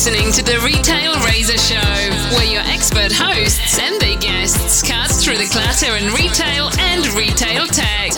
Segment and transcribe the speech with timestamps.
[0.00, 5.36] listening to the Retail Razor Show, where your expert hosts and their guests cut through
[5.36, 8.10] the clutter in retail and retail tech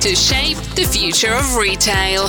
[0.00, 2.26] to shape the future of retail.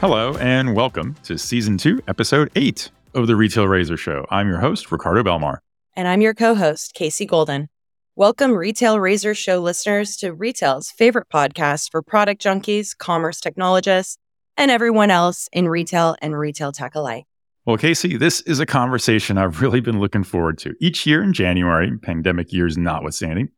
[0.00, 4.26] Hello, and welcome to Season 2, Episode 8 of the Retail Razor Show.
[4.28, 5.58] I'm your host, Ricardo Belmar.
[5.94, 7.68] And I'm your co host, Casey Golden.
[8.16, 14.18] Welcome, Retail Razor Show listeners, to Retail's favorite podcast for product junkies, commerce technologists,
[14.56, 17.24] and everyone else in retail and retail tech alike.
[17.66, 20.74] Well, Casey, this is a conversation I've really been looking forward to.
[20.80, 23.48] Each year in January, pandemic years notwithstanding,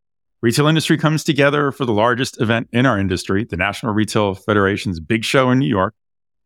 [0.40, 4.98] retail industry comes together for the largest event in our industry, the National Retail Federation's
[4.98, 5.94] big show in New York.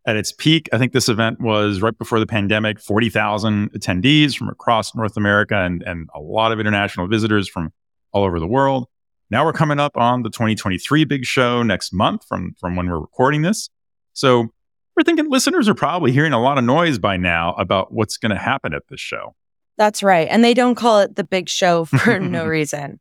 [0.04, 4.48] At its peak, I think this event was right before the pandemic, 40,000 attendees from
[4.48, 7.72] across North America and, and a lot of international visitors from
[8.10, 8.88] all over the world.
[9.30, 12.98] Now we're coming up on the 2023 big show next month from, from when we're
[12.98, 13.70] recording this.
[14.12, 14.48] So
[14.96, 18.30] we're thinking listeners are probably hearing a lot of noise by now about what's going
[18.30, 19.34] to happen at this show.
[19.78, 20.28] That's right.
[20.30, 23.00] And they don't call it the big show for no reason.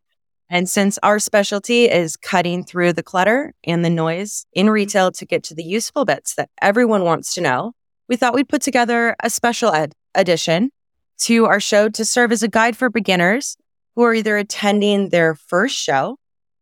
[0.49, 5.25] And since our specialty is cutting through the clutter and the noise in retail to
[5.25, 7.71] get to the useful bits that everyone wants to know,
[8.09, 10.71] we thought we'd put together a special ed- edition
[11.19, 13.55] to our show to serve as a guide for beginners
[13.95, 16.17] who are either attending their first show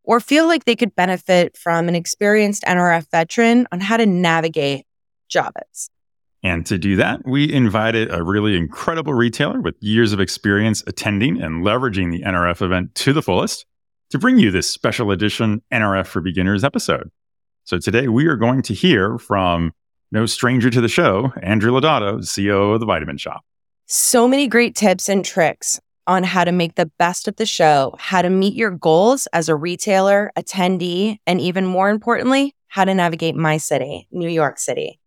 [0.09, 4.87] or feel like they could benefit from an experienced NRF veteran on how to navigate
[5.31, 5.91] Javits.
[6.41, 11.39] And to do that, we invited a really incredible retailer with years of experience attending
[11.39, 13.67] and leveraging the NRF event to the fullest
[14.09, 17.11] to bring you this special edition NRF for Beginners episode.
[17.65, 19.73] So today we are going to hear from
[20.11, 23.41] no stranger to the show, Andrew Laudato, CEO of the Vitamin Shoppe.
[23.85, 25.79] So many great tips and tricks
[26.09, 29.47] on how to make the best of the show, how to meet your goals as
[29.47, 34.99] a retailer, attendee, and even more importantly, how to navigate my city, New York City.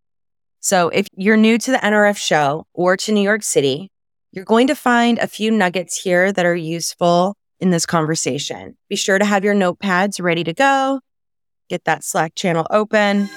[0.61, 3.91] So if you're new to the NRF show or to New York City,
[4.31, 8.77] you're going to find a few nuggets here that are useful in this conversation.
[8.87, 11.01] Be sure to have your notepads ready to go.
[11.69, 13.29] Get that Slack channel open.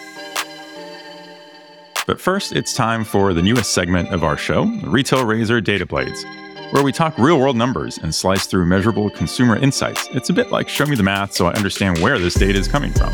[2.07, 6.25] But first, it's time for the newest segment of our show, Retail Razor Data Blades
[6.71, 10.09] where we talk real world numbers and slice through measurable consumer insights.
[10.13, 12.67] It's a bit like show me the math so I understand where this data is
[12.67, 13.13] coming from.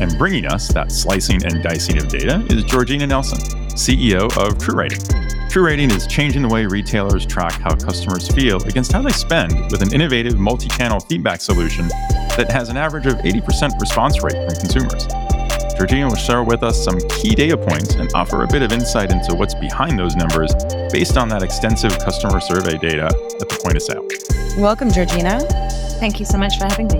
[0.00, 3.38] And bringing us that slicing and dicing of data is Georgina Nelson,
[3.70, 5.50] CEO of TruRating.
[5.50, 9.52] True Rating is changing the way retailers track how customers feel against how they spend
[9.72, 11.88] with an innovative multi channel feedback solution
[12.36, 15.06] that has an average of 80% response rate from consumers.
[15.76, 19.10] Georgina will share with us some key data points and offer a bit of insight
[19.10, 20.52] into what's behind those numbers
[20.92, 24.06] based on that extensive customer survey data at the point of sale.
[24.60, 25.40] Welcome, Georgina.
[25.98, 26.98] Thank you so much for having me.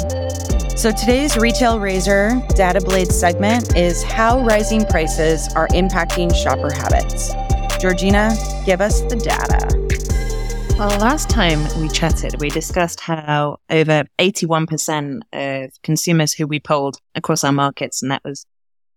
[0.77, 7.33] So, today's Retail Razor Data Blade segment is how rising prices are impacting shopper habits.
[7.81, 8.35] Georgina,
[8.65, 9.67] give us the data.
[10.79, 16.97] Well, last time we chatted, we discussed how over 81% of consumers who we polled
[17.15, 18.47] across our markets, and that was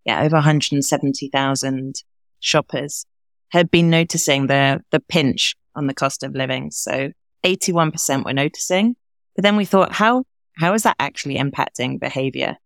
[0.06, 1.96] yeah, over 170,000
[2.40, 3.06] shoppers
[3.54, 6.72] had been noticing the, the pinch on the cost of living.
[6.72, 7.12] So
[7.46, 8.96] 81% were noticing.
[9.36, 10.24] But then we thought, how,
[10.58, 12.58] how is that actually impacting behavior?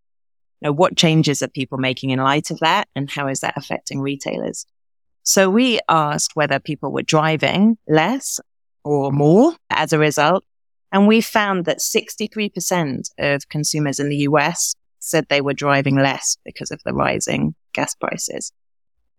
[0.60, 2.88] You know, what changes are people making in light of that?
[2.96, 4.64] And how is that affecting retailers?
[5.24, 8.40] So we asked whether people were driving less
[8.82, 10.42] or more as a result.
[10.90, 16.38] And we found that 63% of consumers in the US said they were driving less
[16.46, 18.52] because of the rising gas prices.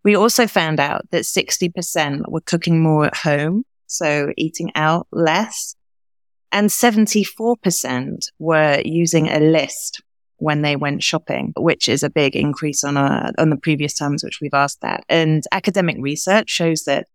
[0.04, 5.74] We also found out that 60% were cooking more at home, so eating out less.
[6.52, 10.02] And 74% were using a list
[10.38, 14.24] when they went shopping, which is a big increase on, a, on the previous times
[14.24, 15.04] which we've asked that.
[15.08, 17.06] And academic research shows that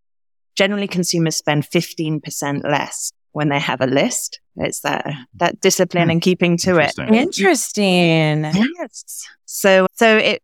[0.55, 4.39] generally consumers spend 15% less when they have a list.
[4.55, 6.11] It's that that discipline hmm.
[6.11, 6.93] and keeping to it.
[6.97, 8.45] Interesting.
[8.45, 9.27] Yes.
[9.43, 10.41] So so it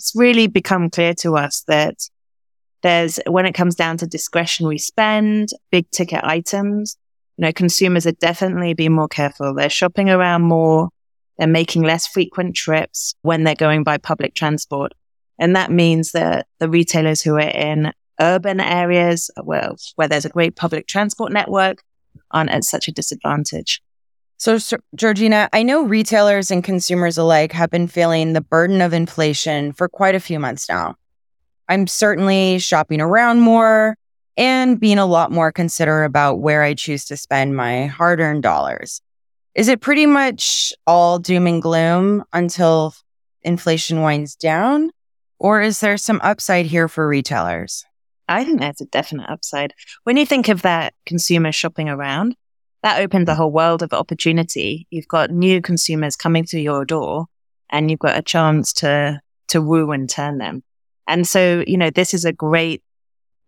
[0.00, 1.94] it's really become clear to us that
[2.82, 6.96] there's when it comes down to discretionary spend, big ticket items,
[7.36, 9.52] you know, consumers are definitely being more careful.
[9.52, 10.88] They're shopping around more.
[11.36, 14.92] They're making less frequent trips when they're going by public transport.
[15.38, 20.30] And that means that the retailers who are in urban areas, well, where there's a
[20.30, 21.82] great public transport network,
[22.30, 23.82] aren't at such a disadvantage.
[24.40, 24.58] So,
[24.94, 29.86] Georgina, I know retailers and consumers alike have been feeling the burden of inflation for
[29.86, 30.94] quite a few months now.
[31.68, 33.98] I'm certainly shopping around more
[34.38, 38.42] and being a lot more considerate about where I choose to spend my hard earned
[38.42, 39.02] dollars.
[39.54, 42.94] Is it pretty much all doom and gloom until
[43.42, 44.90] inflation winds down?
[45.38, 47.84] Or is there some upside here for retailers?
[48.26, 49.74] I think there's a definite upside.
[50.04, 52.36] When you think of that consumer shopping around,
[52.82, 54.86] that opens a whole world of opportunity.
[54.90, 57.26] You've got new consumers coming through your door
[57.70, 60.62] and you've got a chance to, to woo and turn them.
[61.06, 62.82] And so, you know, this is a great,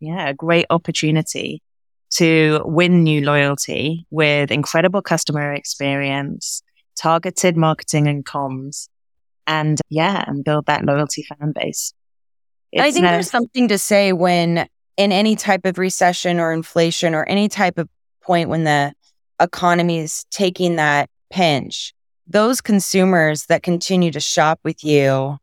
[0.01, 1.63] yeah, a great opportunity
[2.13, 6.63] to win new loyalty with incredible customer experience,
[6.97, 8.89] targeted marketing and comms,
[9.47, 11.95] and yeah, and build that loyalty fan base.
[12.71, 17.15] It's I think there's something to say when in any type of recession or inflation
[17.15, 17.89] or any type of
[18.23, 18.93] point when the
[19.43, 21.93] economy is taking that pinch,
[22.27, 25.39] those consumers that continue to shop with you,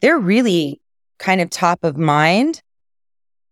[0.00, 0.80] they're really
[1.18, 2.62] kind of top of mind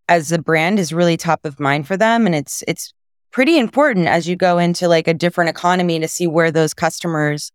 [0.08, 2.26] as the brand is really top of mind for them.
[2.26, 2.93] And it's it's
[3.31, 7.50] pretty important as you go into like a different economy to see where those customers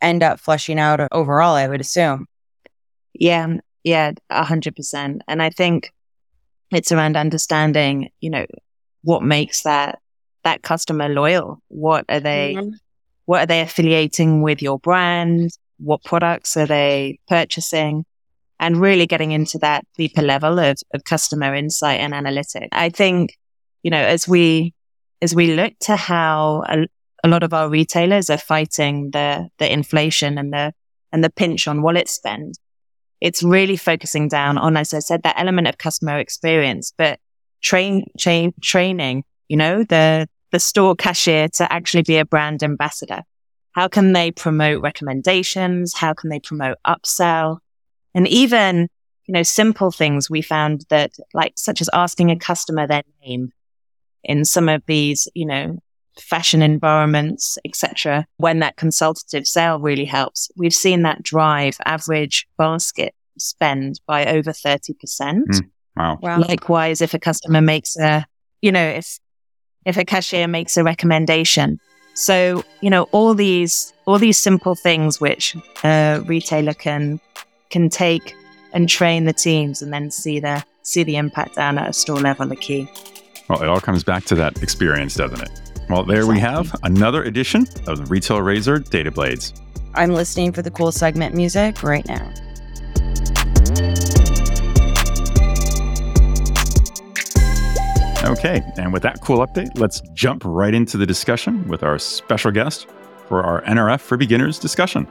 [0.00, 2.26] end up flushing out overall i would assume.
[3.14, 5.22] Yeah um, yeah a hundred percent.
[5.26, 5.92] And i think
[6.70, 8.46] it's around understanding you know
[9.02, 10.01] what makes that
[10.44, 12.70] that customer loyal what are they mm-hmm.
[13.26, 18.04] what are they affiliating with your brand what products are they purchasing
[18.62, 22.68] and really getting into that deeper level of, of customer insight and analytics.
[22.70, 23.36] I think,
[23.82, 24.72] you know, as we,
[25.20, 26.86] as we look to how a,
[27.24, 30.72] a lot of our retailers are fighting the, the inflation and the,
[31.10, 32.54] and the pinch on wallet spend,
[33.20, 37.18] it's really focusing down on, as I said, that element of customer experience, but
[37.62, 43.22] train, train, training, you know, the, the store cashier to actually be a brand ambassador.
[43.72, 45.92] How can they promote recommendations?
[45.92, 47.58] How can they promote upsell?
[48.14, 48.88] And even,
[49.26, 53.52] you know, simple things we found that like, such as asking a customer their name
[54.24, 55.76] in some of these, you know,
[56.18, 58.26] fashion environments, etc.
[58.38, 64.52] When that consultative sale really helps, we've seen that drive average basket spend by over
[64.52, 64.94] 30%.
[65.10, 65.60] Mm,
[65.94, 66.18] wow.
[66.22, 66.38] wow.
[66.38, 68.24] Likewise, if a customer makes a,
[68.62, 69.18] you know, if,
[69.84, 71.80] if a cashier makes a recommendation.
[72.14, 77.20] So, you know, all these, all these simple things which a retailer can
[77.70, 78.34] can take
[78.74, 82.20] and train the teams and then see the see the impact down at a store
[82.20, 82.88] level the key.
[83.48, 85.50] Well, it all comes back to that experience, doesn't it?
[85.88, 86.34] Well, there exactly.
[86.34, 89.52] we have another edition of the Retail Razor Data Blades.
[89.94, 92.32] I'm listening for the cool segment music right now.
[98.24, 102.52] Okay, and with that cool update, let's jump right into the discussion with our special
[102.52, 102.86] guest
[103.26, 105.08] for our NRF for Beginners discussion.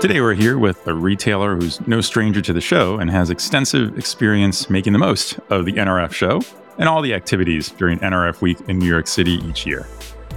[0.00, 3.98] Today, we're here with a retailer who's no stranger to the show and has extensive
[3.98, 6.40] experience making the most of the NRF show
[6.78, 9.88] and all the activities during NRF week in New York City each year.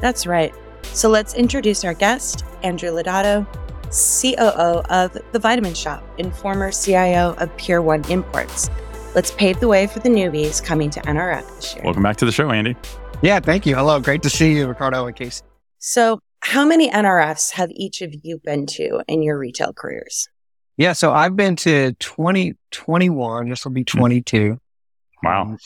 [0.01, 0.53] That's right.
[0.83, 3.45] So let's introduce our guest, Andrew Lodato,
[3.91, 8.69] COO of The Vitamin Shoppe and former CIO of Pier One Imports.
[9.15, 11.83] Let's pave the way for the newbies coming to NRF this year.
[11.83, 12.75] Welcome back to the show, Andy.
[13.21, 13.75] Yeah, thank you.
[13.75, 13.99] Hello.
[13.99, 15.43] Great to see you, Ricardo and Casey.
[15.79, 20.29] So, how many NRFs have each of you been to in your retail careers?
[20.77, 23.49] Yeah, so I've been to 20, 21.
[23.49, 23.97] This will be hmm.
[23.97, 24.59] 22.
[25.23, 25.41] Wow.
[25.41, 25.57] Um,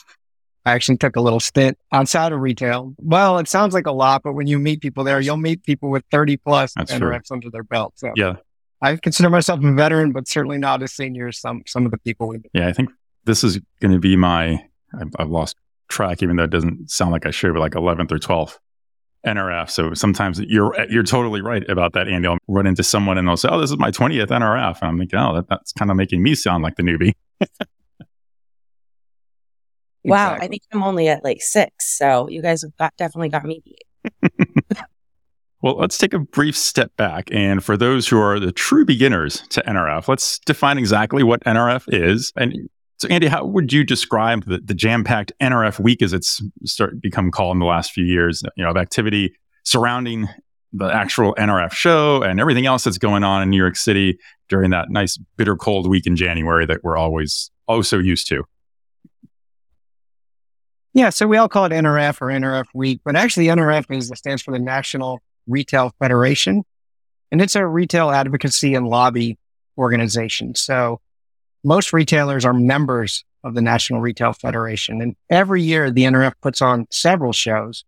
[0.66, 2.94] I actually took a little stint outside of retail.
[3.00, 5.90] Well, it sounds like a lot, but when you meet people there, you'll meet people
[5.90, 7.94] with 30 plus That's NRFs under their belt.
[7.96, 8.36] So yeah,
[8.82, 11.98] I consider myself a veteran, but certainly not as senior as some, some of the
[11.98, 12.52] people we meet.
[12.54, 12.90] Yeah, I think
[13.26, 14.64] this is going to be my,
[15.00, 15.56] I've, I've lost
[15.90, 18.58] track, even though it doesn't sound like I should, but like 11th or 12th
[19.26, 19.70] NRF.
[19.70, 22.28] So sometimes you're you're totally right about that, Andy.
[22.28, 24.98] I'll run into someone and they'll say, "Oh, this is my 20th NRF," and I'm
[24.98, 27.14] thinking, "Oh, that, that's kind of making me sound like the newbie."
[30.04, 30.46] wow, exactly.
[30.46, 33.62] I think I'm only at like six, so you guys have got, definitely got me
[33.64, 34.42] beat.
[35.62, 39.42] well, let's take a brief step back, and for those who are the true beginners
[39.50, 42.70] to NRF, let's define exactly what NRF is and
[43.02, 47.32] so, Andy, how would you describe the, the jam-packed NRF week as it's start become
[47.32, 48.44] called in the last few years?
[48.56, 50.30] You know, of activity surrounding
[50.72, 54.70] the actual NRF show and everything else that's going on in New York City during
[54.70, 58.44] that nice bitter cold week in January that we're always oh so used to.
[60.94, 64.42] Yeah, so we all call it NRF or NRF week, but actually NRF is stands
[64.42, 66.64] for the National Retail Federation,
[67.32, 69.38] and it's a retail advocacy and lobby
[69.78, 70.54] organization.
[70.56, 71.00] So
[71.64, 75.02] most retailers are members of the National Retail Federation.
[75.02, 77.84] And every year the NRF puts on several shows,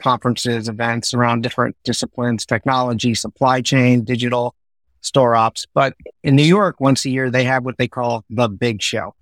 [0.00, 4.54] conferences, events around different disciplines, technology, supply chain, digital,
[5.00, 5.66] store ops.
[5.74, 9.14] But in New York, once a year, they have what they call the big show.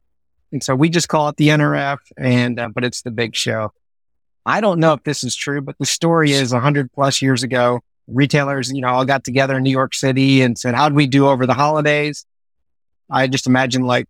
[0.52, 3.72] And so we just call it the NRF and, uh, but it's the big show.
[4.46, 7.80] I don't know if this is true, but the story is 100 plus years ago,
[8.06, 11.28] retailers, you know, all got together in New York City and said, "How'd we do
[11.28, 12.24] over the holidays?
[13.10, 14.06] I just imagine like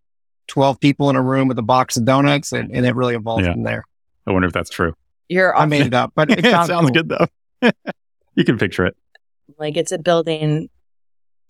[0.47, 3.45] 12 people in a room with a box of donuts and, and it really evolved
[3.45, 3.52] Yeah.
[3.52, 3.85] from there.
[4.26, 4.95] I wonder if that's true.
[5.28, 7.02] You're I made it up, but it it sounds, sounds cool.
[7.02, 7.71] good though.
[8.37, 8.97] you can picture it.
[9.59, 10.68] like it's a building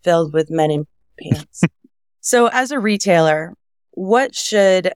[0.03, 0.87] filled with men in
[1.21, 1.63] pants.
[2.21, 3.55] so, as a retailer,
[3.99, 4.93] what should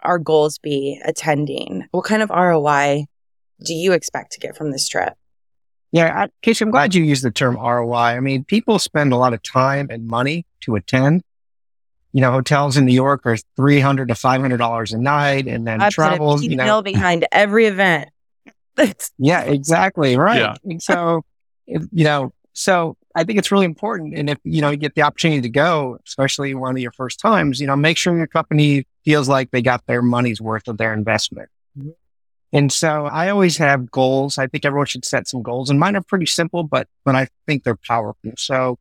[0.00, 1.88] our goals be attending?
[1.90, 3.06] What kind of ROI
[3.64, 5.14] do you expect to get from this trip?
[5.90, 7.96] Yeah, I, Casey, I'm glad you used the term ROI.
[7.96, 11.24] I mean, people spend a lot of time and money to attend.
[12.12, 15.46] You know, hotels in New York are three hundred to five hundred dollars a night,
[15.48, 16.42] and then I put a travels.
[16.44, 18.08] You know, Mill behind every event.
[19.18, 20.56] Yeah, exactly, right.
[20.62, 20.78] Yeah.
[20.78, 21.24] So,
[21.66, 25.02] you know, so I think it's really important, and if you know you get the
[25.02, 28.86] opportunity to go, especially one of your first times, you know, make sure your company
[29.04, 31.48] feels like they got their money's worth of their investment.
[31.76, 31.94] Mhm.
[32.52, 34.38] And so I always have goals.
[34.38, 37.28] I think everyone should set some goals and mine are pretty simple, but, but I
[37.46, 38.32] think they're powerful.
[38.36, 38.78] So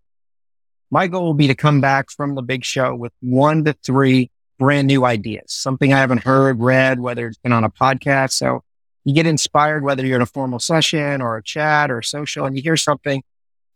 [0.90, 4.32] my goal will be to come back from the big show with one to three
[4.58, 8.32] brand new ideas, something I haven't heard, read, whether it's been on a podcast.
[8.32, 8.64] So
[9.04, 12.56] you get inspired, whether you're in a formal session or a chat or social and
[12.56, 13.24] you hear something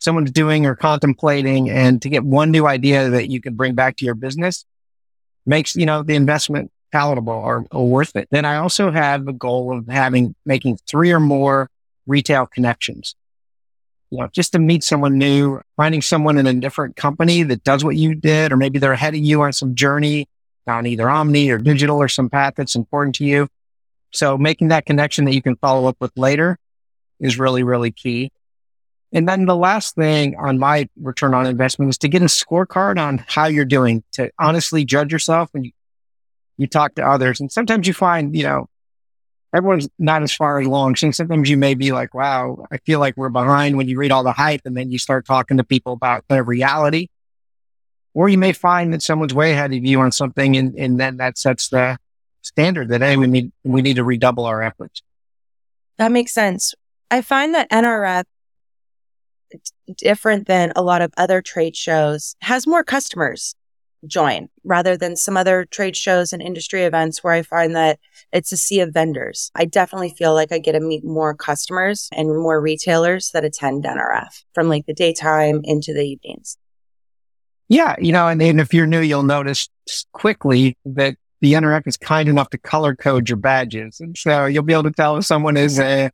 [0.01, 3.95] someone's doing or contemplating and to get one new idea that you can bring back
[3.97, 4.65] to your business
[5.45, 8.27] makes, you know, the investment palatable or, or worth it.
[8.31, 11.69] Then I also have the goal of having, making three or more
[12.07, 13.15] retail connections.
[14.09, 17.83] You know, just to meet someone new, finding someone in a different company that does
[17.83, 20.27] what you did, or maybe they're ahead of you on some journey
[20.67, 23.47] on either Omni or digital or some path that's important to you.
[24.11, 26.57] So making that connection that you can follow up with later
[27.19, 28.31] is really, really key.
[29.13, 32.97] And then the last thing on my return on investment is to get a scorecard
[32.97, 35.71] on how you're doing to honestly judge yourself when you,
[36.57, 37.41] you talk to others.
[37.41, 38.67] And sometimes you find, you know,
[39.53, 40.95] everyone's not as far along.
[40.95, 44.11] So sometimes you may be like, wow, I feel like we're behind when you read
[44.11, 47.07] all the hype and then you start talking to people about their reality.
[48.13, 51.17] Or you may find that someone's way ahead of you on something and, and then
[51.17, 51.97] that sets the
[52.41, 55.01] standard that, hey, we need, we need to redouble our efforts.
[55.97, 56.73] That makes sense.
[57.09, 58.23] I find that NRF,
[59.97, 63.55] different than a lot of other trade shows, has more customers
[64.07, 67.99] join rather than some other trade shows and industry events where I find that
[68.31, 69.51] it's a sea of vendors.
[69.55, 73.83] I definitely feel like I get to meet more customers and more retailers that attend
[73.83, 76.57] NRF from like the daytime into the evenings.
[77.69, 79.69] Yeah, you know, and, and if you're new, you'll notice
[80.11, 83.99] quickly that the NRF is kind enough to color code your badges.
[83.99, 86.11] And so you'll be able to tell if someone is a,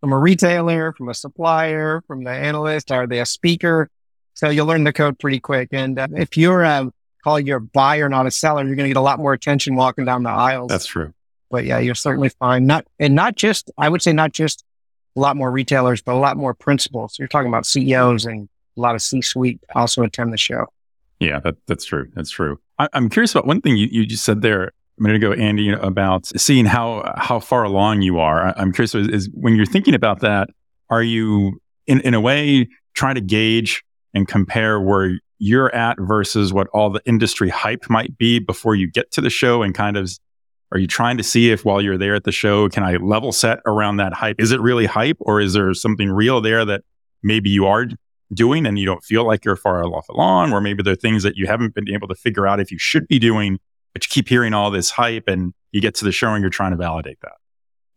[0.00, 3.90] from a retailer, from a supplier, from the analyst, are they a speaker?
[4.34, 5.68] So you'll learn the code pretty quick.
[5.72, 6.90] And uh, if you're a,
[7.22, 9.76] call you a buyer, not a seller, you're going to get a lot more attention
[9.76, 10.68] walking down the aisles.
[10.68, 11.12] That's true.
[11.50, 14.64] but yeah, you'll certainly find not, and not just, I would say not just
[15.16, 17.18] a lot more retailers, but a lot more principals.
[17.18, 20.66] You're talking about CEOs and a lot of C-suite also attend the show.
[21.18, 22.10] Yeah, that, that's true.
[22.14, 22.58] That's true.
[22.78, 25.70] I, I'm curious about one thing you, you just said there a minute ago, Andy,
[25.70, 28.56] about seeing how how far along you are.
[28.58, 30.50] I'm curious is, is when you're thinking about that,
[30.90, 33.82] are you in in a way trying to gauge
[34.14, 38.90] and compare where you're at versus what all the industry hype might be before you
[38.90, 40.10] get to the show and kind of
[40.72, 43.32] are you trying to see if while you're there at the show can I level
[43.32, 44.36] set around that hype?
[44.38, 46.82] Is it really hype or is there something real there that
[47.22, 47.86] maybe you are
[48.32, 51.22] doing and you don't feel like you're far off along, or maybe there are things
[51.22, 53.58] that you haven't been able to figure out if you should be doing,
[53.92, 56.50] but you keep hearing all this hype and you get to the show and you're
[56.50, 57.32] trying to validate that.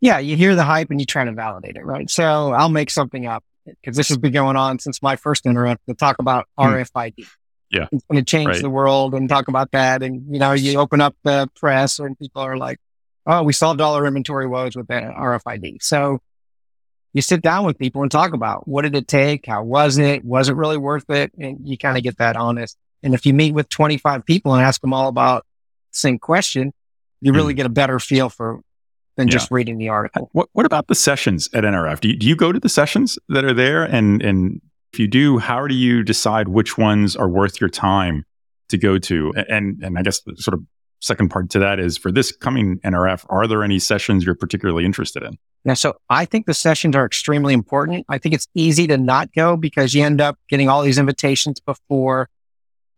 [0.00, 2.08] Yeah, you hear the hype and you try to validate it, right?
[2.10, 3.42] So I'll make something up
[3.80, 6.64] because this has been going on since my first NRF to talk about Hmm.
[6.66, 7.26] RFID.
[7.70, 7.86] Yeah.
[7.90, 8.62] It's going to change Right.
[8.62, 10.02] the world and talk about that.
[10.02, 12.78] And, you know, you open up the press and people are like,
[13.26, 15.78] oh, we solved all our inventory woes with RFID.
[15.82, 16.20] So
[17.14, 19.46] you sit down with people and talk about what did it take?
[19.46, 20.24] How was it?
[20.24, 21.32] Was it really worth it?
[21.38, 22.76] And you kind of get that honest.
[23.02, 25.46] And if you meet with 25 people and ask them all about
[25.94, 26.72] same question,
[27.20, 28.60] you really get a better feel for
[29.16, 29.28] than Hmm.
[29.28, 29.32] Yeah.
[29.32, 30.28] just reading the article.
[30.32, 32.00] What What about the sessions at NRF?
[32.00, 33.84] Do you, do you go to the sessions that are there?
[33.84, 34.60] And and
[34.92, 38.24] if you do, how do you decide which ones are worth your time
[38.68, 39.32] to go to?
[39.48, 40.64] And and I guess the sort of
[41.00, 44.84] second part to that is for this coming NRF, are there any sessions you're particularly
[44.86, 45.36] interested in?
[45.66, 48.06] Yeah, so I think the sessions are extremely important.
[48.08, 51.60] I think it's easy to not go because you end up getting all these invitations
[51.60, 52.28] before.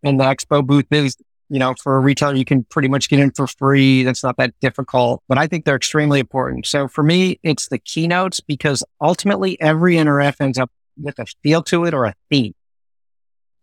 [0.02, 1.16] And the expo booth is,
[1.48, 4.02] you know, for a retailer, you can pretty much get in for free.
[4.02, 6.66] That's not that difficult, but I think they're extremely important.
[6.66, 11.62] So for me, it's the keynotes because ultimately every NRF ends up with a feel
[11.64, 12.54] to it or a theme.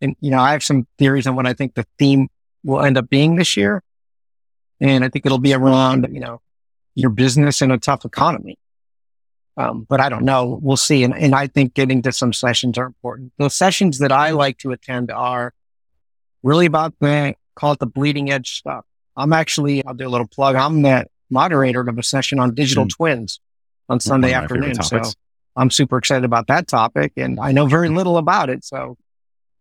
[0.01, 2.29] And, you know, I have some theories on what I think the theme
[2.63, 3.83] will end up being this year.
[4.79, 6.41] And I think it'll be around, you know,
[6.95, 8.57] your business in a tough economy.
[9.55, 10.59] Um, but I don't know.
[10.61, 11.03] We'll see.
[11.03, 13.33] And, and I think getting to some sessions are important.
[13.37, 15.53] The sessions that I like to attend are
[16.41, 18.85] really about the call it the bleeding edge stuff.
[19.15, 20.55] I'm actually, I'll do a little plug.
[20.55, 22.89] I'm the moderator of a session on digital Mm.
[22.89, 23.39] twins
[23.89, 25.03] on Sunday One of my favorite afternoon.
[25.05, 25.11] So.
[25.55, 28.63] I'm super excited about that topic and I know very little about it.
[28.65, 28.97] So,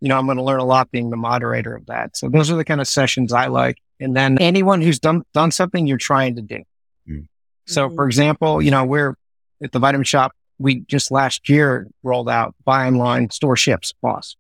[0.01, 2.17] you know, I'm going to learn a lot being the moderator of that.
[2.17, 3.77] So those are the kind of sessions I like.
[4.01, 6.63] And then anyone who's done, done something you're trying to do.
[7.07, 7.27] Mm.
[7.67, 7.95] So Mhm.
[7.95, 9.17] for example, you know, we're
[9.63, 10.33] at the Vitamin Shoppe.
[10.59, 14.35] We just last year rolled out buy online store ships boss.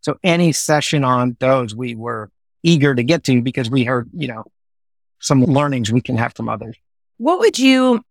[0.00, 2.30] So any session on those we were
[2.62, 4.44] eager to get to because we heard, you know,
[5.20, 6.76] some learnings we can have from others.
[7.18, 8.02] What would you,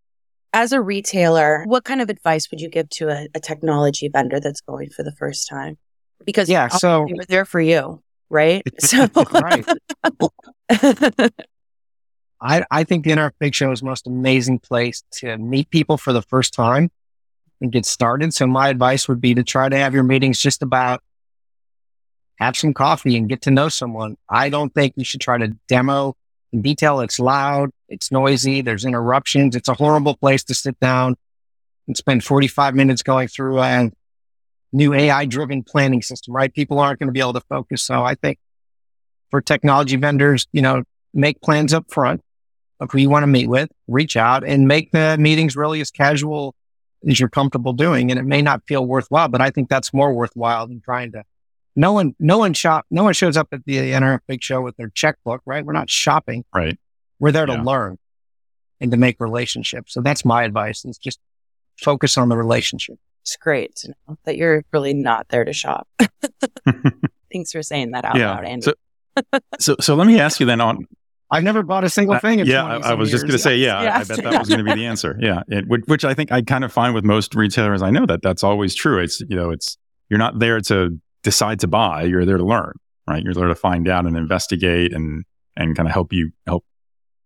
[0.54, 4.40] as a retailer, what kind of advice would you give to a, a technology vendor
[4.40, 5.78] that's going for the first time?
[6.26, 6.68] Because Yeah.
[6.70, 8.64] So we were there for you, right?
[8.80, 9.66] So, right.
[12.44, 15.98] I, I think the NRF Big Show is the most amazing place to meet people
[15.98, 16.90] for the first time
[17.62, 18.34] and get started.
[18.34, 21.04] So my advice would be to try to have your meetings just about
[22.42, 24.18] have some coffee and get to know someone.
[24.28, 26.16] I don't think you should try to demo
[26.52, 27.00] in detail.
[27.00, 27.70] It's loud.
[27.88, 28.62] It's noisy.
[28.62, 29.56] There's interruptions.
[29.56, 31.16] It's a horrible place to sit down
[31.88, 33.92] and spend 45 minutes going through a
[34.74, 36.52] new AI driven planning system, right?
[36.52, 37.84] People aren't going to be able to focus.
[37.84, 38.40] So I think
[39.30, 40.84] for technology vendors, you know,
[41.14, 42.22] make plans up front
[42.80, 45.92] of who you want to meet with, reach out and make the meetings really as
[45.92, 46.56] casual
[47.08, 48.10] as you're comfortable doing.
[48.10, 51.24] And it may not feel worthwhile, but I think that's more worthwhile than trying to.
[51.76, 54.76] No one, no one shop, no one shows up at the NRF Big Show with
[54.78, 55.66] their checkbook, right?
[55.66, 56.44] We're not shopping.
[56.54, 56.78] Right.
[57.20, 57.62] We're there to Yeah.
[57.64, 57.98] learn
[58.82, 59.94] and to make relationships.
[59.94, 61.20] So that's my advice is just
[61.80, 62.98] focus on the relationship.
[63.24, 65.88] it's great to know that you're really not there to shop.
[67.32, 68.32] Thanks for saying that out yeah.
[68.32, 68.64] loud, Andy.
[68.64, 68.74] So,
[69.60, 70.86] so, so let me ask you then on.
[71.30, 72.40] I've never bought a single uh, thing.
[72.40, 74.40] In yeah, I, I some was just going to say, yeah, I- I bet that
[74.40, 75.18] was going to be the answer.
[75.22, 78.06] Yeah, it, which, which I think I kind of find with most retailers I know
[78.06, 79.00] that that's always true.
[79.00, 79.78] It's you know, it's
[80.10, 82.04] you're not there to decide to buy.
[82.04, 82.74] You're there to learn,
[83.08, 83.24] right?
[83.24, 86.66] You're there to find out and investigate and and kind of help you help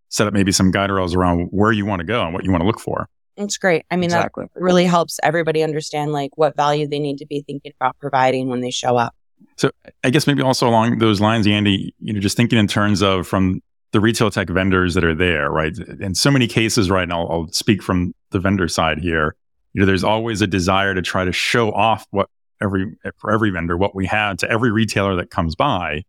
[0.10, 2.52] set up maybe some guide rails around where you want to go and what you
[2.52, 3.08] want to look for.
[3.38, 3.86] it's great.
[3.92, 4.46] I mean, exactly.
[4.46, 8.48] that really helps everybody understand like what value they need to be thinking about providing
[8.50, 9.14] when they show up.
[9.58, 9.72] So
[10.04, 13.28] I guess maybe also along those lines, Andy, you know, just thinking in terms of
[13.28, 15.78] from the retail tech vendors that are there, right?
[16.00, 19.36] In so many cases, right, and I'll, I'll speak from the vendor side here,
[19.74, 22.30] you know, there's always a desire to try to show off what
[22.62, 26.04] every, for every vendor, what we had to every retailer that comes by.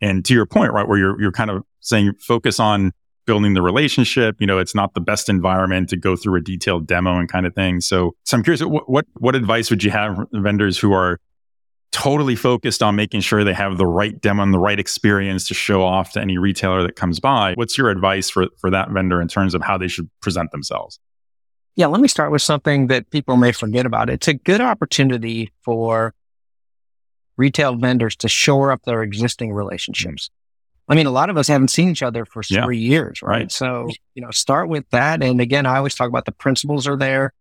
[0.00, 2.92] And to your point, right, where you're, you're kind of saying focus on
[3.26, 6.86] building the relationship, you know, it's not the best environment to go through a detailed
[6.86, 7.80] demo and kind of thing.
[7.80, 11.20] So, so I'm curious, what, what, what advice would you have vendors who are
[11.90, 15.54] totally focused on making sure they have the right demo and the right experience to
[15.54, 17.54] show off to any retailer that comes by.
[17.54, 21.00] What's your advice for, for that vendor in terms of how they should present themselves?
[21.76, 24.10] Yeah, let me start with something that people may forget about.
[24.10, 26.14] It's a good opportunity for
[27.36, 30.30] retail vendors to shore up their existing relationships.
[30.88, 33.40] I mean, a lot of us haven't seen each other for Yeah, three years, right?
[33.40, 33.52] right.
[33.52, 35.22] So, you know, start with that.
[35.22, 37.32] And again, I always talk about the principles are there.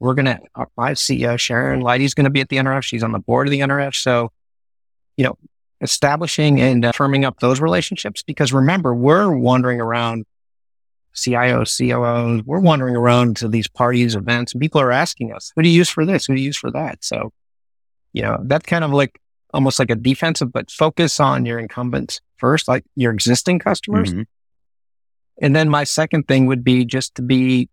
[0.00, 0.40] We're going to,
[0.76, 2.82] my CEO, Sharon Leite's going to be at the NRF.
[2.82, 3.94] She's on the board of the NRF.
[3.94, 4.32] So,
[5.16, 5.38] you know,
[5.80, 10.26] establishing and uh, firming up those relationships because remember, we're wandering around
[11.14, 15.62] CIOs, COOs, we're wandering around to these parties, events, and people are asking us, who
[15.62, 16.26] do you use for this?
[16.26, 17.02] Who do you use for that?
[17.04, 17.32] So,
[18.12, 19.20] you know, that's kind of like
[19.52, 24.12] almost like a defensive, but focus on your incumbents first, like your existing customers.
[24.12, 24.26] Mhm.
[25.40, 27.68] And then my second thing would be just to be,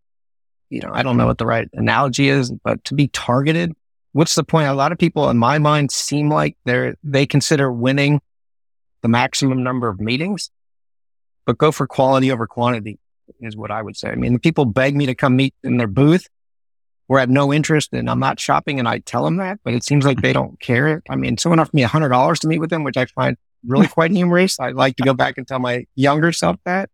[0.69, 3.73] you know, I don't know what the right analogy is, but to be targeted.
[4.13, 4.67] What's the point?
[4.67, 8.21] A lot of people in my mind seem like they're, they consider winning
[9.01, 10.49] the maximum number of meetings,
[11.45, 12.97] but go for quality over quantity
[13.41, 14.09] is what I would say.
[14.09, 16.27] I mean, the people beg me to come meet in their booth
[17.07, 19.73] where I have no interest and I'm not shopping and I tell them that, but
[19.73, 21.03] it seems like they don't care.
[21.09, 23.37] I mean, someone offered me a hundred dollars to meet with them, which I find
[23.65, 24.59] really quite humorous.
[24.59, 26.89] I'd like to go back and tell my younger self that.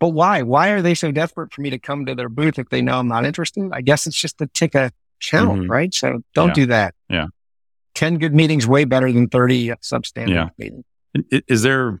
[0.00, 0.42] But why?
[0.42, 2.98] Why are they so desperate for me to come to their booth if they know
[2.98, 3.70] I'm not interested?
[3.72, 4.90] I guess it's just to tick a
[5.20, 5.68] channel, Mhm.
[5.68, 5.94] right?
[5.94, 6.54] So don't Yeah.
[6.54, 6.94] do that.
[7.08, 7.26] Yeah.
[7.94, 10.48] 10 good meetings way better than 30 substandard Yeah.
[10.58, 10.84] meetings.
[11.46, 12.00] Is there,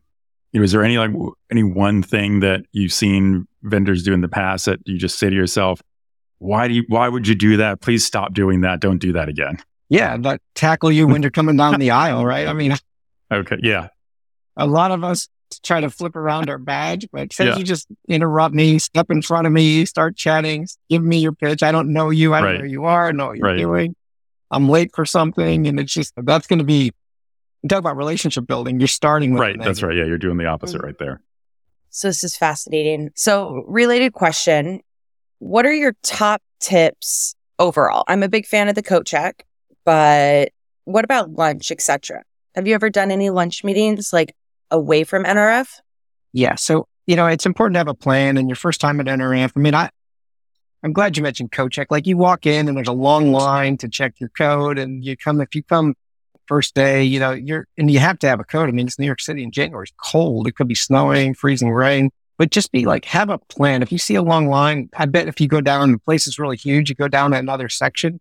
[0.52, 1.10] you know, is there any like
[1.50, 5.30] any one thing that you've seen vendors do in the past that you just say
[5.30, 5.80] to yourself,
[6.38, 7.80] why do you, why would you do that?
[7.80, 8.80] Please stop doing that.
[8.80, 9.58] Don't do that again.
[9.88, 10.16] Yeah.
[10.18, 12.46] That tackle you when you're coming down the aisle, right?
[12.48, 12.74] I mean,
[13.32, 13.56] Okay.
[13.62, 13.88] Yeah.
[14.56, 15.28] a lot of us
[15.62, 17.56] try to flip around our badge, but since Yeah.
[17.58, 21.62] you just interrupt me, step in front of me, start chatting, give me your pitch.
[21.62, 22.34] I don't know you.
[22.34, 22.56] I don't Right.
[22.58, 23.08] know who you are.
[23.08, 23.58] I know what you're Right.
[23.58, 23.94] doing.
[24.50, 25.66] I'm late for something.
[25.66, 26.92] And it's just, that's going to be,
[27.68, 28.80] talk about relationship building.
[28.80, 29.58] You're starting with Right.
[29.58, 29.96] That's right.
[29.96, 30.04] Yeah.
[30.04, 30.84] You're doing the opposite Mhm.
[30.84, 31.20] right there.
[31.90, 33.10] So this is fascinating.
[33.14, 34.80] So related question.
[35.38, 38.04] What are your top tips overall?
[38.08, 39.44] I'm a big fan of the coat check,
[39.84, 40.50] but
[40.84, 42.22] what about lunch, etc.?
[42.54, 44.12] Have you ever done any lunch meetings?
[44.12, 44.34] Like,
[44.70, 45.80] away from NRF?
[46.32, 46.54] Yeah.
[46.54, 49.52] So, you know, it's important to have a plan and your first time at NRF.
[49.54, 49.90] I mean, I,
[50.82, 51.88] I'm glad you mentioned code check.
[51.90, 55.16] Like you walk in and there's a long line to check your code and you
[55.16, 55.94] come, if you come
[56.46, 58.68] first day, you know, you're, and you have to have a coat.
[58.68, 59.84] I mean, it's New York City in January.
[59.84, 60.46] It's cold.
[60.46, 63.82] It could be snowing, freezing rain, but just be like, have a plan.
[63.82, 66.38] If you see a long line, I bet if you go down, the place is
[66.38, 66.88] really huge.
[66.88, 68.20] You go down to another section,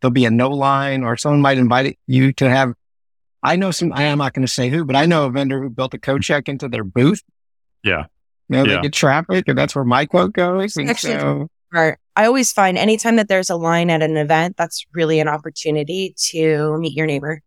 [0.00, 2.74] there'll be a no line or someone might invite you to have
[3.42, 5.62] I know some, I am not going to say who, but I know a vendor
[5.62, 7.22] who built a code check into their booth.
[7.82, 8.04] Yeah.
[8.50, 8.76] You know, Yeah.
[8.76, 10.76] they get traffic and that's where my quote goes.
[10.76, 14.56] And Actually, so, Or I always find anytime that there's a line at an event,
[14.58, 17.40] that's really an opportunity to meet your neighbor.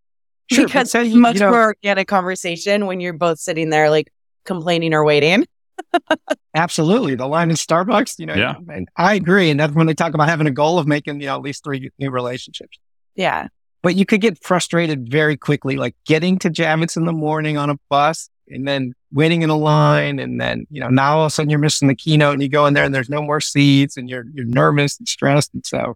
[0.51, 3.39] Sure, but because say it's you- much you know- more organic conversation when you're both
[3.39, 4.11] sitting there like
[4.45, 5.45] complaining or waiting.
[6.55, 7.15] absolutely.
[7.15, 8.55] The line in Starbucks, you know, Yeah.
[8.71, 9.49] and I agree.
[9.49, 11.63] And that's when they talk about having a goal of making, you know, at least
[11.63, 12.77] three new relationships.
[13.15, 13.47] Yeah.
[13.81, 17.69] But you could get frustrated very quickly, like getting to Javits in the morning on
[17.69, 20.19] a bus and then waiting in a line.
[20.19, 22.49] And then, you know, now all of a sudden you're missing the keynote and you
[22.49, 25.53] go in there and there's no more seats and you're, you're nervous and stressed.
[25.53, 25.95] And so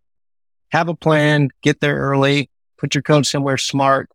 [0.71, 4.09] have a plan, get there early, put your code somewhere smart.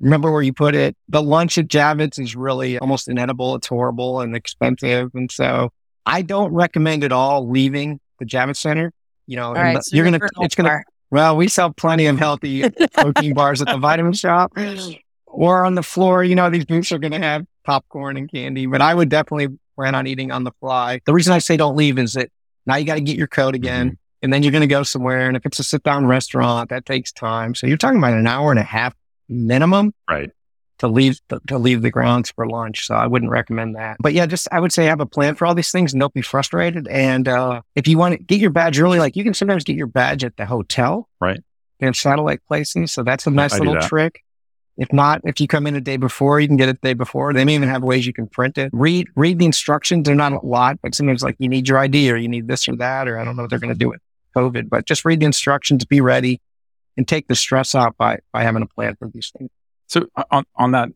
[0.00, 0.96] Remember where you put it.
[1.08, 3.54] The lunch at Javits is really almost inedible.
[3.54, 5.10] It's horrible and expensive.
[5.14, 5.70] And so
[6.06, 8.92] I don't recommend at all leaving the Javits Center.
[9.26, 9.68] You know, All right.
[9.68, 13.34] unless- so you're going to, it's going to, well, we sell plenty of healthy protein
[13.34, 16.24] bars at the Vitamin Shoppe or on the floor.
[16.24, 19.58] You know, these booths are going to have popcorn and candy, but I would definitely
[19.76, 21.00] plan on eating on the fly.
[21.04, 22.30] The reason I say don't leave is that
[22.66, 23.94] now you got to get your coat again mm-hmm.
[24.22, 25.28] and then you're going to go somewhere.
[25.28, 27.54] And if it's a sit down restaurant, that takes time.
[27.54, 28.94] So you're talking about an hour and a half
[29.30, 30.30] minimum Right.
[30.78, 32.86] to leave to, to leave the grounds for lunch.
[32.86, 33.96] So I wouldn't recommend that.
[34.00, 36.12] But yeah, just I would say have a plan for all these things and don't
[36.12, 36.88] be frustrated.
[36.88, 39.76] And uh, if you want to get your badge early, like you can sometimes get
[39.76, 41.40] your badge at the hotel, Right.
[41.80, 44.22] Have satellite places, so that's a nice I little trick.
[44.76, 46.92] If not, if you come in a day before, you can get it the day
[46.94, 47.32] before.
[47.32, 48.70] They may even have ways you can print it.
[48.74, 50.04] Read read the instructions.
[50.06, 52.68] They're not a lot, but sometimes like you need your ID or you need this
[52.68, 54.00] or that, or I don't know what they're going to do with
[54.36, 54.68] COVID.
[54.68, 56.40] But just read the instructions, be ready,
[56.96, 59.50] and take the stress out by by having a plan for these things.
[59.86, 60.88] So on, on that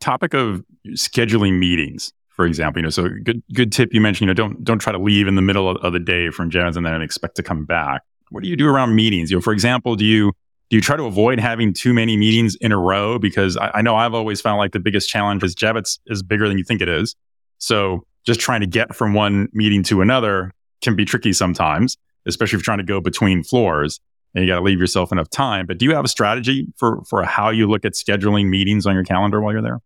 [0.00, 4.34] topic of scheduling meetings, for example, you know, so good good tip you mentioned, you
[4.34, 6.76] know, don't don't try to leave in the middle of, of the day from Javits
[6.76, 8.02] and then expect to come back.
[8.30, 9.30] What do you do around meetings?
[9.30, 10.32] You know, for example, do you
[10.70, 13.18] do you try to avoid having too many meetings in a row?
[13.18, 16.48] Because I, I know I've always found like the biggest challenge is Javits is bigger
[16.48, 17.14] than you think it is.
[17.58, 22.56] So just trying to get from one meeting to another can be tricky sometimes, especially
[22.56, 23.98] if you're trying to go between floors
[24.34, 25.66] and you got to leave yourself enough time.
[25.66, 28.94] But do you have a strategy for for how you look at scheduling meetings on
[28.94, 29.80] your calendar while you're there?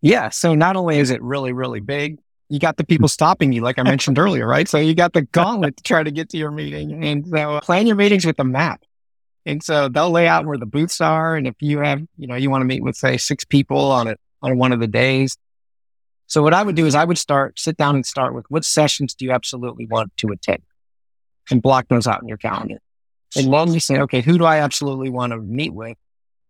[0.00, 0.28] Yeah.
[0.28, 3.78] So not only is it really, really big, you got the people stopping you, like
[3.78, 4.68] I mentioned earlier, right?
[4.68, 7.02] So you got the gauntlet to try to get to your meeting.
[7.02, 8.82] And so uh, plan your meetings with a map.
[9.46, 11.36] And so they'll lay out where the booths are.
[11.36, 14.06] And if you have, you know, you want to meet with say six people on
[14.06, 15.38] it on one of the days.
[16.26, 18.64] So what I would do is I would start, sit down and start with what
[18.64, 20.62] sessions do you absolutely want to attend
[21.50, 22.78] and block those out in your calendar.
[23.36, 25.96] And then you say, okay, who do I absolutely want to meet with?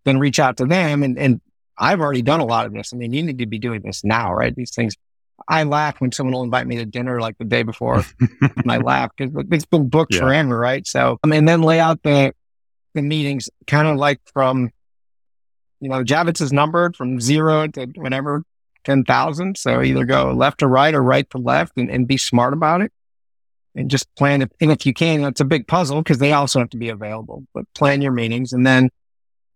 [0.04, 1.40] Then reach out to them and, and
[1.78, 2.92] I've already done a lot of this.
[2.92, 4.54] I mean, you need to be doing this now, right?
[4.54, 4.94] These things.
[5.48, 8.78] I laugh when someone will invite me to dinner like the day before, and I
[8.78, 10.20] laugh because it's been booked Yeah.
[10.20, 10.86] forever, right?
[10.86, 12.32] So, um, I mean, then lay out the
[12.94, 14.70] the meetings kind of like from,
[15.80, 18.44] you know, Javits is numbered from zero to whatever
[18.84, 19.58] ten thousand.
[19.58, 22.80] So either go left to right or right to left, and, and be smart about
[22.80, 22.92] it,
[23.74, 24.52] and just plan it.
[24.60, 27.44] And if you can, it's a big puzzle because they also have to be available.
[27.54, 28.90] But plan your meetings, and then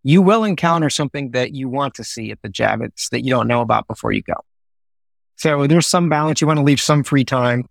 [0.03, 3.49] you will encounter something that you want to see at the Javits that you don't
[3.49, 4.35] know about before you go.
[5.37, 6.41] So there's some balance.
[6.41, 7.69] You want to leave some free time,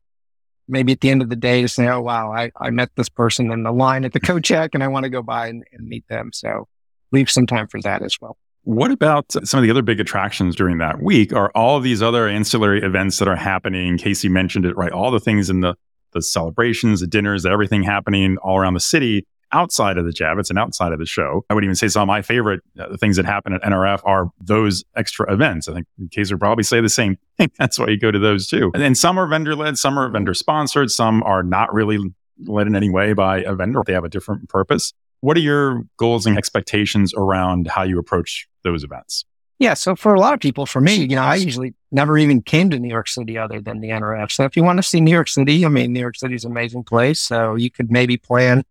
[0.67, 3.09] maybe at the end of the day to say, oh, wow, I, I met this
[3.09, 5.63] person in the line at the code check and I want to go by and,
[5.73, 6.31] and meet them.
[6.33, 6.67] So
[7.11, 8.37] leave some time for that as well.
[8.63, 11.33] What about some of the other big attractions during that week?
[11.33, 13.97] Are all these other ancillary events that are happening?
[13.97, 14.91] Casey mentioned it, right?
[14.91, 15.75] All the things in the
[16.17, 20.59] the celebrations, the dinners, everything happening all around the city outside of the Javits and
[20.59, 21.45] outside of the show.
[21.49, 24.29] I would even say some of my favorite uh, things that happen at NRF are
[24.41, 25.67] those extra events.
[25.67, 27.51] I think Casey would probably say the same thing.
[27.59, 28.71] That's why you go to those too.
[28.73, 31.99] And then some are vendor led, some are vendor sponsored, some are not really
[32.45, 33.81] led in any way by a vendor.
[33.85, 34.93] They have a different purpose.
[35.21, 39.25] What are your goals and expectations around how you approach those events?
[39.59, 39.73] Yeah.
[39.73, 42.69] So for a lot of people, for me, you know, I usually never even came
[42.69, 44.31] to New York City other than the NRF.
[44.31, 46.45] So if you want to see New York City, I mean, New York City is
[46.45, 47.19] an amazing place.
[47.19, 48.63] So you could maybe plan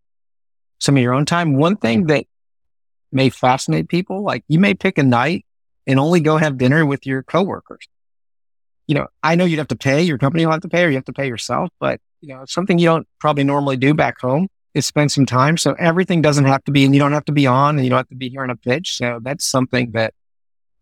[0.79, 1.57] some of your own time.
[1.57, 2.27] One thing that
[3.11, 5.45] may fascinate people, like you may pick a night
[5.87, 7.87] and only go have dinner with your coworkers.
[8.87, 10.89] You know, I know you'd have to pay, your company will have to pay, or
[10.89, 14.21] you have to pay yourself, but you know, something you don't probably normally do back
[14.21, 15.57] home is spend some time.
[15.57, 17.91] So everything doesn't have to be, and you don't have to be on and you
[17.91, 18.97] don't have to be here on a pitch.
[18.97, 20.15] So that's something that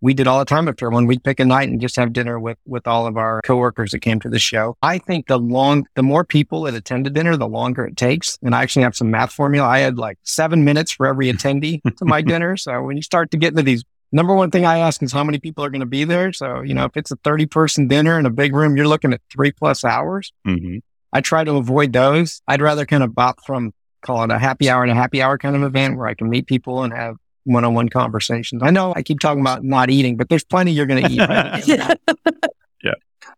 [0.04, 1.06] we did all the time at Fairlawn.
[1.06, 4.00] We'd pick a night and just have dinner with, with all of our coworkers that
[4.00, 4.76] came to the show.
[4.82, 8.36] I think the long, the more people that attend a dinner, the longer it takes.
[8.42, 9.66] And I actually have some math formula.
[9.66, 12.58] I had like seven minutes for every attendee to my dinner.
[12.58, 15.24] So when you start to get into these, number one thing I ask is how
[15.24, 16.34] many people are going to be there.
[16.34, 19.14] So, you know, if it's a 30 person dinner in a big room, you're looking
[19.14, 20.34] at three plus hours.
[20.46, 20.80] Mm-hmm.
[21.14, 22.42] I try to avoid those.
[22.46, 25.38] I'd rather kind of bop from call it a happy hour and a happy hour
[25.38, 28.62] kind of event where I can meet people and have one-on-one conversations.
[28.62, 31.20] I know I keep talking about not eating, but there's plenty you're going to eat.
[31.20, 31.66] Right?
[31.68, 31.94] yeah.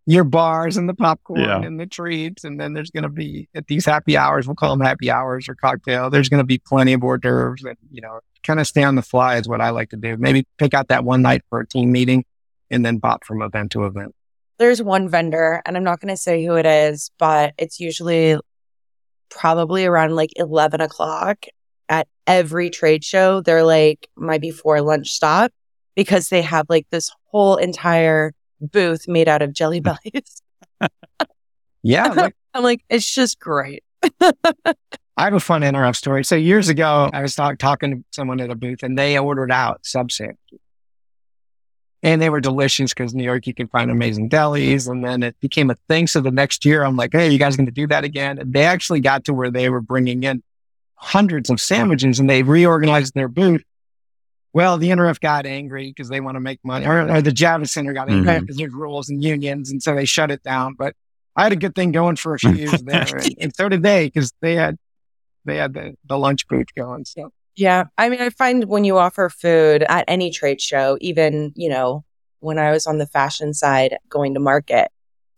[0.08, 1.60] Your bars and the popcorn Yeah.
[1.62, 2.44] and the treats.
[2.44, 5.48] And then there's going to be at these happy hours, we'll call them happy hours
[5.48, 6.10] or cocktail.
[6.10, 8.94] There's going to be plenty of hors d'oeuvres and, you know, kind of stay on
[8.94, 10.16] the fly is what I like to do.
[10.16, 12.24] Maybe pick out that one night for a team meeting
[12.70, 14.14] and then bop from event to event.
[14.58, 18.38] There's one vendor, and I'm not going to say who it is, but it's usually
[19.28, 21.46] probably around like 11 o'clock
[21.88, 23.40] at every trade show.
[23.40, 25.52] They're like my before lunch stop
[25.94, 29.84] because they have like this whole entire booth made out of jelly hmm.
[29.84, 30.42] bellies.
[31.82, 32.08] Yeah.
[32.08, 33.84] like, I'm like, it's just great.
[34.20, 34.74] I
[35.16, 36.24] have a fun NRF story.
[36.24, 39.52] So years ago, I was talk- talking to someone at a booth and they ordered
[39.52, 40.58] out sub sandwiches.
[42.02, 44.88] And they were delicious because New York, you can find amazing delis.
[44.88, 46.08] And then it became a thing.
[46.08, 48.38] So the next year, I'm like, hey, you guys going to do that again?
[48.38, 50.42] And they actually got to where they were bringing in
[50.96, 53.62] hundreds of sandwiches and they reorganized their booth.
[54.52, 57.68] Well, the NRF got angry because they want to make money, or, or the Javits
[57.68, 58.40] Center got angry Mhm.
[58.40, 59.70] because there's rules and unions.
[59.70, 60.74] And so they shut it down.
[60.78, 60.94] But
[61.36, 63.04] I had a good thing going for a few years there.
[63.16, 64.76] And, and so did they because they had
[65.44, 67.04] they had the, the lunch booth going.
[67.04, 67.84] So Yeah.
[67.98, 72.04] I mean, I find when you offer food at any trade show, even, you know,
[72.40, 74.88] when I was on the fashion side going to market,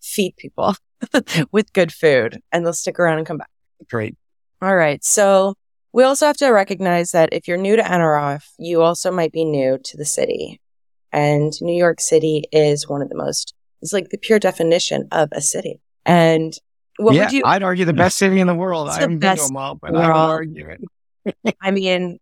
[0.01, 0.77] feed people
[1.53, 3.51] with good food and they'll stick around and come back.
[3.91, 4.17] great.
[4.61, 5.03] All right.
[5.05, 5.55] So
[5.93, 9.45] we also have to recognize that if you're new to NRF, you also might be
[9.45, 10.61] new to the city.
[11.13, 15.31] And New York City is one of the most, it's like the pure definition of
[15.33, 15.81] a city.
[16.05, 16.53] And
[16.99, 18.89] what yeah, would you, I'd argue the best city in the world.
[18.89, 21.57] I the haven't been to them all, but I would argue it.
[21.63, 22.19] I mean,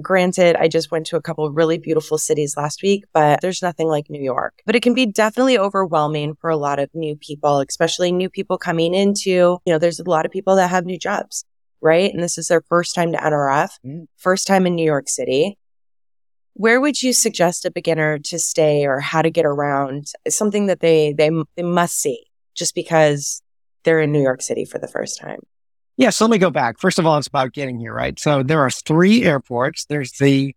[0.00, 3.62] granted, I just went to a couple of really beautiful cities last week, but there's
[3.62, 4.54] nothing like New York.
[4.64, 8.58] But it can be definitely overwhelming for a lot of new people, especially new people
[8.58, 11.44] coming into, you know, there's a lot of people that have new jobs,
[11.80, 12.12] right?
[12.12, 14.06] And this is their first time to NRF, Mm.
[14.16, 15.58] first time in New York City.
[16.54, 20.06] Where would you suggest a beginner to stay or how to get around?
[20.28, 23.42] Something that they, they, they must see just because
[23.84, 25.40] they're in New York City for the first time.
[25.98, 26.78] Yeah, so let me go back.
[26.78, 28.18] First of all, it's about getting here, right?
[28.18, 29.84] So there are three airports.
[29.86, 30.54] There's the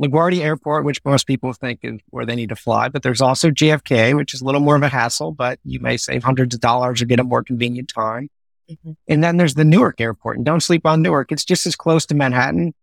[0.00, 3.50] LaGuardia Airport, which most people think is where they need to fly, but there's also
[3.50, 6.60] JFK, which is a little more of a hassle, but you may save hundreds of
[6.60, 8.28] dollars or get a more convenient time.
[8.70, 8.96] Mhm.
[9.08, 11.32] And then there's the Newark Airport, and don't sleep on Newark.
[11.32, 12.74] It's just as close to Manhattan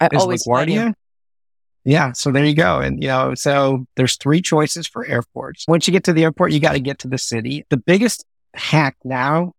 [0.00, 0.94] I is always find you- LaGuardia.
[1.86, 2.80] Yeah, so there you go.
[2.80, 5.66] And you know, so there's three choices for airports.
[5.68, 7.66] Once you get to the airport, you got to get to the city.
[7.68, 9.52] The biggest hack now,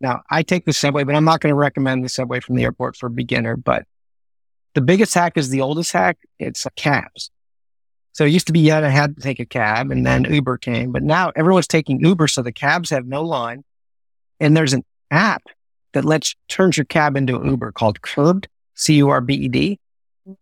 [0.00, 2.64] now I take the subway, but I'm not going to recommend the subway from the
[2.64, 3.56] airport for a beginner.
[3.56, 3.84] But
[4.74, 6.16] the biggest hack is the oldest hack.
[6.38, 7.30] It's cabs.
[8.12, 10.90] So it used to be you had to take a cab, and then Uber came,
[10.90, 13.62] but now everyone's taking Uber, so the cabs have no line.
[14.40, 15.42] And there's an app
[15.92, 19.48] that lets turns your cab into an Uber called Curbed, C U R B E
[19.48, 19.80] D.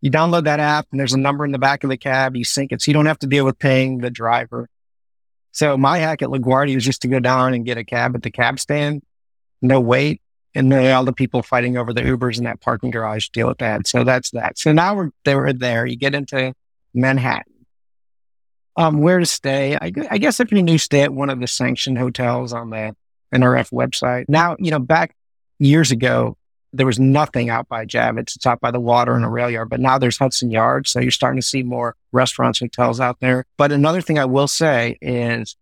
[0.01, 2.37] You download that app and there's a number in the back of the cab.
[2.37, 4.69] You sync it so you don't have to deal with paying the driver.
[5.53, 8.23] So my hack at LaGuardia was just to go down and get a cab at
[8.23, 9.03] the cab stand.
[9.63, 10.21] No wait.
[10.55, 13.59] And then all the people fighting over the Ubers in that parking garage deal with
[13.59, 13.87] that.
[13.87, 14.59] So that's that.
[14.59, 15.53] So now we're there.
[15.53, 15.87] there.
[15.87, 16.53] You get into
[16.93, 17.53] Manhattan.
[18.77, 19.77] Um, where to stay?
[19.77, 22.95] I, I guess if you're new, stay at one of the sanctioned hotels on the
[23.35, 24.27] NRF website.
[24.29, 25.15] Now, you know, back
[25.59, 26.37] years ago,
[26.73, 28.37] there was nothing out by Javits.
[28.37, 30.91] It's out by the water and a rail yard, but now there's Hudson Yards.
[30.91, 33.47] So you're starting to see more restaurants, hotels out there.
[33.57, 35.57] But another thing I will say is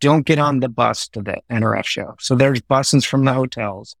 [0.00, 2.16] don't get on the bus to the NRF show.
[2.20, 3.96] So there's buses from the hotels.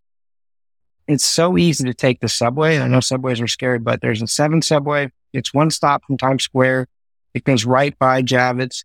[1.08, 2.78] It's so easy to take the subway.
[2.78, 5.10] I know subways are scary, but there's a seven subway.
[5.32, 6.88] It's one stop from Times Square.
[7.32, 8.84] It goes right by Javits.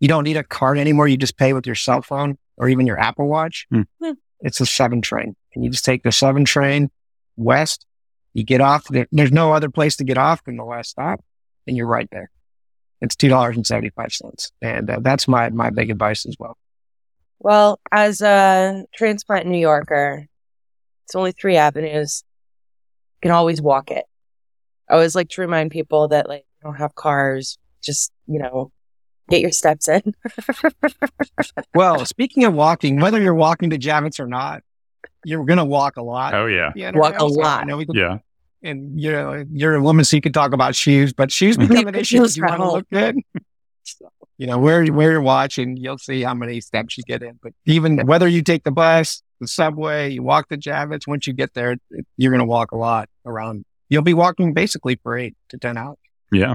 [0.00, 1.08] You don't need a card anymore.
[1.08, 3.66] You just pay with your cell phone or even your Apple Watch.
[3.70, 4.12] Hmm.
[4.40, 5.34] It's a seven train.
[5.54, 6.90] And you just take the seven train
[7.36, 7.86] west.
[8.34, 8.84] You get off.
[8.88, 11.24] There, there's no other place to get off than the last stop,
[11.66, 12.30] and you're right there.
[13.00, 16.36] It's two dollars and seventy five cents, and uh, that's my my big advice as
[16.38, 16.58] well.
[17.38, 20.26] Well, as a transplant New Yorker,
[21.04, 22.24] it's only three avenues.
[23.16, 24.04] You can always walk it.
[24.88, 28.70] I always like to remind people that like you don't have cars, just, you know,
[29.28, 30.14] get your steps in.
[31.74, 34.62] Well, speaking of walking, whether you're walking to Javits or not,
[35.24, 36.34] you're going to walk a lot.
[36.34, 37.66] Oh yeah, Yeah, Walk a lot.
[37.66, 38.18] Know we can yeah.
[38.62, 41.68] and you know you're a woman, so you can talk about shoes, but shoes mm-hmm.
[41.68, 42.24] become an issue.
[42.24, 43.16] You want to look good.
[44.38, 47.38] you know, wear wear your watch, and you'll see how many steps you get in.
[47.42, 51.32] But even whether you take the bus, the subway, you walk the Javits, once you
[51.32, 51.76] get there,
[52.16, 53.64] you're going to walk a lot around.
[53.88, 55.98] You'll be walking basically for eight to ten hours.
[56.32, 56.54] Yeah.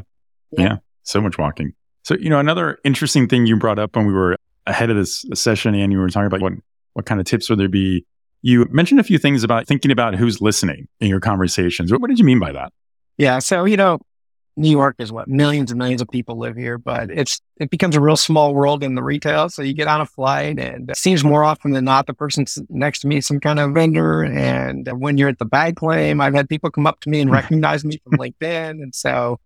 [0.52, 1.74] yeah, yeah, so much walking.
[2.04, 5.26] So you know, another interesting thing you brought up when we were ahead of this
[5.34, 6.54] session, and you were talking about what
[6.94, 8.06] what kind of tips would there be
[8.42, 11.92] you mentioned a few things about thinking about who's listening in your conversations.
[11.92, 12.74] What, what did you mean by that?
[13.18, 13.40] Yeah.
[13.40, 14.00] So, you know,
[14.58, 17.96] New York is what millions and millions of people live here, but it's it becomes
[17.96, 19.48] a real small world in the retail.
[19.50, 22.46] So you get on a flight, and it seems more often than not the person
[22.70, 24.24] next to me is some kind of vendor.
[24.24, 27.32] And when you're at the bag claim, I've had people come up to me and
[27.32, 29.40] recognize me from LinkedIn, and so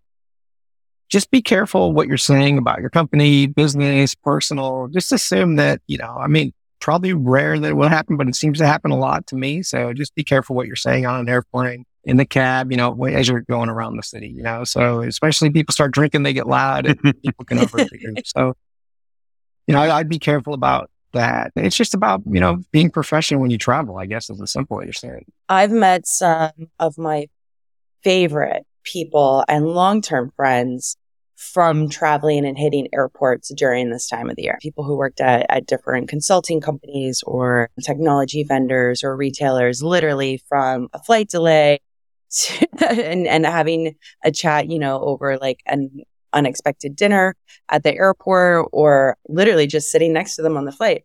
[1.08, 4.88] just be careful what you're saying about your company, business, personal.
[4.88, 6.16] Just assume that you know.
[6.18, 9.26] I mean, probably rare that it will happen, but it seems to happen a lot
[9.28, 9.62] to me.
[9.62, 13.04] So just be careful what you're saying on an airplane, in the cab, you know,
[13.04, 14.64] as you're going around the city, you know.
[14.64, 18.14] So especially people start drinking, they get loud and people can overhear.
[18.24, 18.54] So,
[19.66, 21.50] you know, I, would be careful about that.
[21.56, 24.76] It's just about, you know, being professional when you travel, I guess is the simple
[24.76, 25.26] way to say it.
[25.48, 27.26] I've met some of my
[28.04, 30.96] favorite people and long term friends
[31.36, 34.58] from traveling and hitting airports during this time of the year.
[34.62, 40.88] People who worked at, at different consulting companies or technology vendors or retailers, literally from
[40.94, 41.78] a flight delay
[42.30, 45.90] to, and, and having a chat, you know, over like an
[46.32, 47.34] unexpected dinner
[47.68, 51.04] at the airport or literally just sitting next to them on the flight.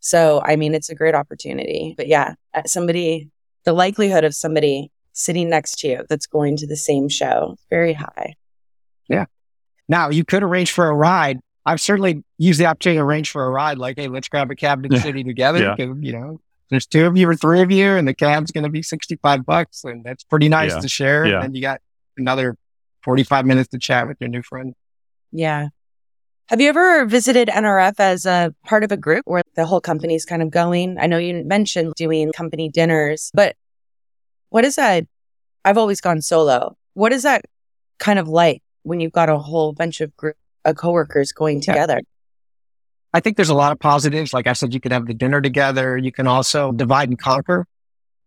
[0.00, 1.94] So, I mean, it's a great opportunity.
[1.96, 2.34] But yeah,
[2.66, 3.30] somebody,
[3.64, 7.92] the likelihood of somebody sitting next to you that's going to the same show, very
[7.92, 8.34] high.
[9.08, 9.26] Yeah.
[9.88, 11.40] Now you could arrange for a ride.
[11.64, 14.56] I've certainly used the opportunity to arrange for a ride, like, hey, let's grab a
[14.56, 15.60] cab to the city together.
[15.62, 15.74] Yeah.
[15.76, 18.64] Because, you know, there's two of you or three of you, and the cab's going
[18.64, 19.84] to be 65 bucks.
[19.84, 20.80] And that's pretty nice yeah.
[20.80, 21.24] to share.
[21.24, 21.34] Yeah.
[21.34, 21.80] And then you got
[22.16, 22.56] another
[23.04, 24.74] 45 minutes to chat with your new friend.
[25.30, 25.68] Yeah.
[26.48, 30.24] Have you ever visited NRF as a part of a group where the whole company's
[30.24, 30.98] kind of going?
[30.98, 33.54] I know you mentioned doing company dinners, but
[34.52, 35.04] what is that?
[35.64, 36.76] I've always gone solo.
[36.94, 37.44] What is that
[37.98, 38.62] kind of like?
[38.82, 42.00] when you've got a whole bunch of group of coworkers going together.
[43.14, 44.32] I think there's a lot of positives.
[44.32, 45.98] Like I said, you could have the dinner together.
[45.98, 47.66] You can also divide and conquer.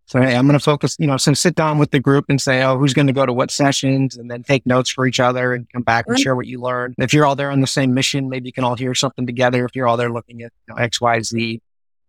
[0.07, 2.39] So, hey, I'm going to focus, you know, so sit down with the group and
[2.39, 5.19] say, oh, who's going to go to what sessions and then take notes for each
[5.19, 6.21] other and come back and mm-hmm.
[6.21, 6.93] share what you learned.
[6.99, 9.65] If you're all there on the same mission, maybe you can all hear something together.
[9.65, 11.61] If you're all there looking at you know, X, Y, Z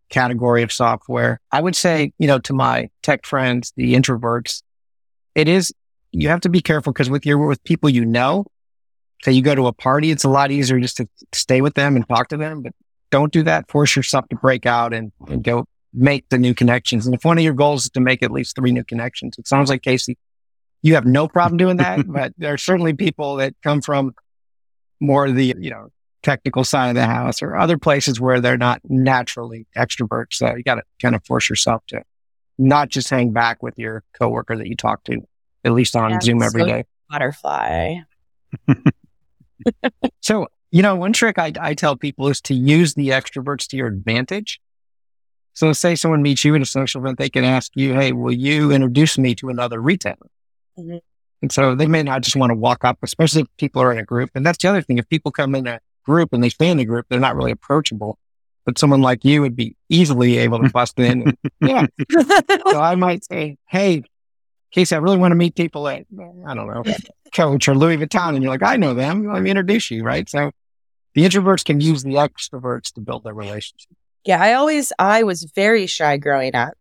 [0.08, 4.62] category of software, I would say, you know, to my tech friends, the introverts,
[5.34, 5.72] it is
[6.12, 8.46] you have to be careful because with your with people you know,
[9.22, 11.96] say you go to a party, it's a lot easier just to stay with them
[11.96, 12.62] and talk to them.
[12.62, 12.72] But
[13.10, 13.70] don't do that.
[13.70, 17.06] Force yourself to break out and, and go make the new connections.
[17.06, 19.46] And if one of your goals is to make at least three new connections, it
[19.46, 20.16] sounds like Casey,
[20.82, 22.00] you have no problem doing that.
[22.10, 24.14] but there are certainly people that come from
[25.00, 25.88] more the, you know,
[26.26, 30.34] technical side of the house or other places where they're not naturally extroverts.
[30.34, 32.02] So you got to kind of force yourself to
[32.58, 35.20] not just hang back with your coworker that you talk to
[35.64, 36.84] at least on yeah, Zoom every day.
[37.08, 37.98] Butterfly.
[40.20, 43.76] so, you know, one trick I, I tell people is to use the extroverts to
[43.76, 44.60] your advantage.
[45.52, 48.32] So, say someone meets you at a social event, they can ask you, Hey, will
[48.32, 50.16] you introduce me to another retailer?
[50.76, 50.98] Mm-hmm.
[51.42, 53.98] And so they may not just want to walk up, especially if people are in
[53.98, 54.30] a group.
[54.34, 54.98] And that's the other thing.
[54.98, 57.50] If people come in a group and they stay in the group, they're not really
[57.50, 58.18] approachable.
[58.64, 61.22] But someone like you would be easily able to bust in.
[61.22, 61.86] And, yeah.
[62.70, 64.02] so I might say, Hey,
[64.72, 66.04] Casey, I really want to meet people at,
[66.46, 66.82] I don't know,
[67.32, 68.34] Coach or Louis Vuitton.
[68.34, 69.32] And you're like, I know them.
[69.32, 70.28] Let me introduce you, right?
[70.28, 70.50] So
[71.14, 73.90] the introverts can use the extroverts to build their relationship.
[74.24, 76.74] Yeah, I always, I was very shy growing up.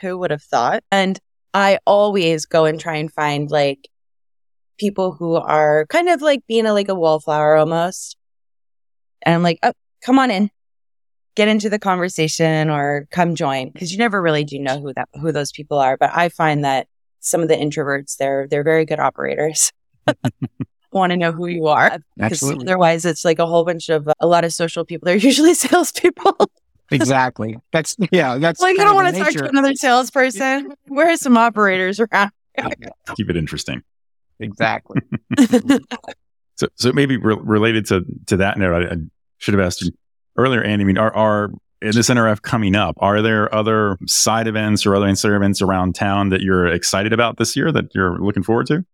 [0.00, 0.82] Who would have thought?
[0.90, 1.18] And
[1.54, 3.88] I always go and try and find like
[4.78, 8.16] people who are kind of like being a, like a wallflower almost.
[9.22, 9.72] And I'm like, oh,
[10.04, 10.50] come on in,
[11.34, 15.08] get into the conversation or come join because you never really do know who that,
[15.20, 15.96] who those people are.
[15.96, 16.86] But I find that
[17.20, 19.72] some of the introverts, they're they're very good operators.
[20.92, 24.14] Want to know who you are because otherwise it's like a whole bunch of uh,
[24.18, 25.06] a lot of social people.
[25.06, 26.36] They're usually salespeople.
[26.90, 27.56] exactly.
[27.72, 28.38] That's yeah.
[28.38, 30.72] That's like I don't want to talk to another salesperson.
[30.88, 32.32] Where are some operators around?
[33.14, 33.82] Keep it interesting.
[34.40, 35.00] Exactly.
[36.56, 38.96] so, so it maybe re- related to to that note, I, I
[39.40, 39.90] should have asked you
[40.36, 40.84] earlier, Andy.
[40.84, 41.50] I mean, are are
[41.82, 45.94] in this NRF coming up, are there other side events or other ancillary events around
[45.94, 48.84] town that you're excited about this year that you're looking forward to?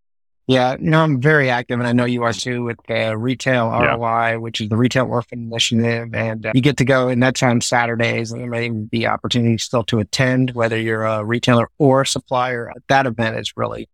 [0.49, 3.69] Yeah, you know, I'm very active and I know you are too with uh, Retail
[3.69, 4.37] ROI, yeah.
[4.37, 6.15] which is the Retail Orphan Initiative.
[6.15, 9.65] And uh, you get to go and that's on Saturdays and there may be opportunities
[9.65, 12.73] still to attend, whether you're a retailer or a supplier.
[12.89, 13.89] That event is really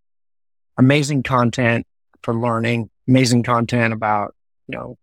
[0.77, 1.87] amazing content
[2.23, 4.35] for learning, amazing content about,
[4.69, 4.99] you know,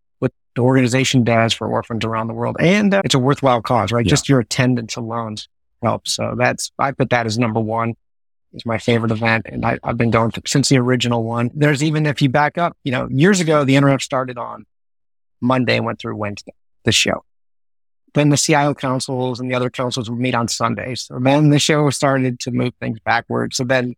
[0.60, 2.58] the organization does for orphans around the world.
[2.60, 4.06] And uh, it's a worthwhile cause, right?
[4.06, 4.10] Yeah.
[4.10, 5.38] Just your attendance alone
[5.82, 6.14] helps.
[6.14, 7.96] So that's, I put that as number one.
[8.52, 9.46] It's my favorite event.
[9.50, 11.50] And I, I've been going to, since the original one.
[11.54, 14.66] There's even, if you back up, you know, years ago, the NRF started on
[15.40, 16.52] Monday and went through Wednesday,
[16.84, 17.24] the show.
[18.14, 21.04] Then the CIO councils and the other councils would meet on Sundays.
[21.04, 23.56] So then the show started to move things backwards.
[23.56, 23.96] So then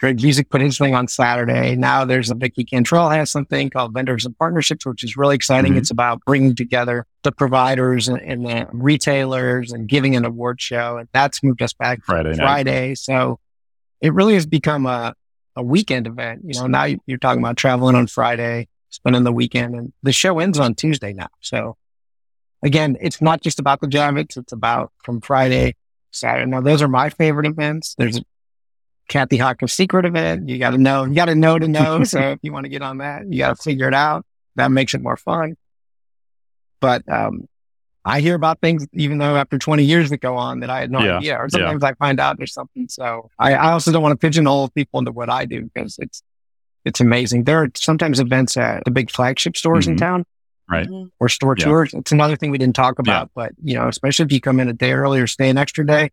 [0.00, 1.74] Greg Buzek put his thing on Saturday.
[1.74, 5.74] Now there's a Vicki Cantrell has something called Vendors and Partnerships, which is really exciting.
[5.74, 5.78] Mhm.
[5.78, 10.98] It's about bringing together the providers and, and the retailers and giving an award show.
[10.98, 12.36] And that's moved us back to Friday night.
[12.38, 12.94] Friday.
[12.94, 13.40] So
[14.00, 15.14] it really has become a,
[15.56, 16.42] a weekend event.
[16.44, 20.12] You know, now you- you're talking about traveling on Friday, spending the weekend and the
[20.12, 21.26] show ends on Tuesday now.
[21.40, 21.76] So
[22.62, 24.36] again, it's not just about the Javits.
[24.36, 25.74] It's about from Friday,
[26.12, 26.48] Saturday.
[26.48, 27.96] Now those are my favorite events.
[27.98, 28.20] There's
[29.08, 30.48] Kathy Hawkins secret event.
[30.48, 32.04] You got to know, you got to know to know.
[32.04, 34.24] so if you want to get on that, you got to figure it out.
[34.56, 35.56] That makes it more fun.
[36.80, 37.48] But, um,
[38.04, 40.90] I hear about things, even though after 20 years that go on that I had
[40.90, 42.88] no Yeah, idea, or sometimes I find out there's something.
[42.88, 46.22] So I, I also don't want to pigeonhole people into what I do because it's,
[46.86, 47.44] it's amazing.
[47.44, 49.98] There are sometimes events at the big flagship stores in Mhm.
[49.98, 50.24] town
[50.70, 50.88] Right.
[51.18, 51.64] or store Yeah.
[51.66, 51.92] tours.
[51.92, 54.68] It's another thing we didn't talk about, but you know, especially if you come in
[54.68, 56.08] a day early or stay an extra day, you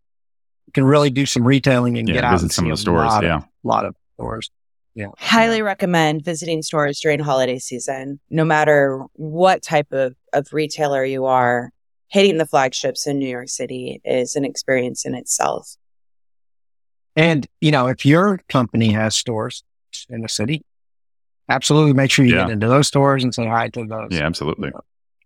[0.73, 2.15] can really do some retailing and Yeah.
[2.15, 3.05] get out Visit and some see of the a stores.
[3.11, 3.37] lot Yeah.
[3.37, 4.49] Of, lot of stores.
[4.95, 5.07] Yeah.
[5.17, 11.25] Highly recommend visiting stores during holiday season, no matter what type of, of retailer you
[11.25, 11.71] are.
[12.07, 15.75] Hitting the flagships in New York City is an experience in itself.
[17.15, 19.63] And you know, if your company has stores
[20.09, 20.63] in the city,
[21.49, 22.43] absolutely make sure you Yeah.
[22.45, 24.25] get into those stores and say hi to those Yeah.
[24.25, 24.71] Absolutely.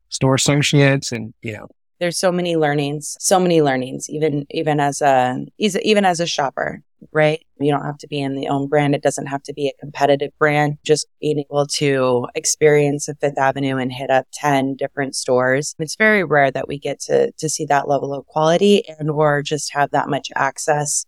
[0.10, 1.68] store associates and you know,
[2.00, 6.82] There's so many learnings, so many learnings, even even as a even as a shopper,
[7.12, 7.46] right?
[7.60, 8.96] You don't have to be in the own brand.
[8.96, 10.78] It doesn't have to be a competitive brand.
[10.86, 15.76] Just being able to experience a Fifth Avenue and hit up 10 different stores.
[15.78, 19.42] It's very rare that we get to to see that level of quality and or
[19.42, 21.06] just have that much access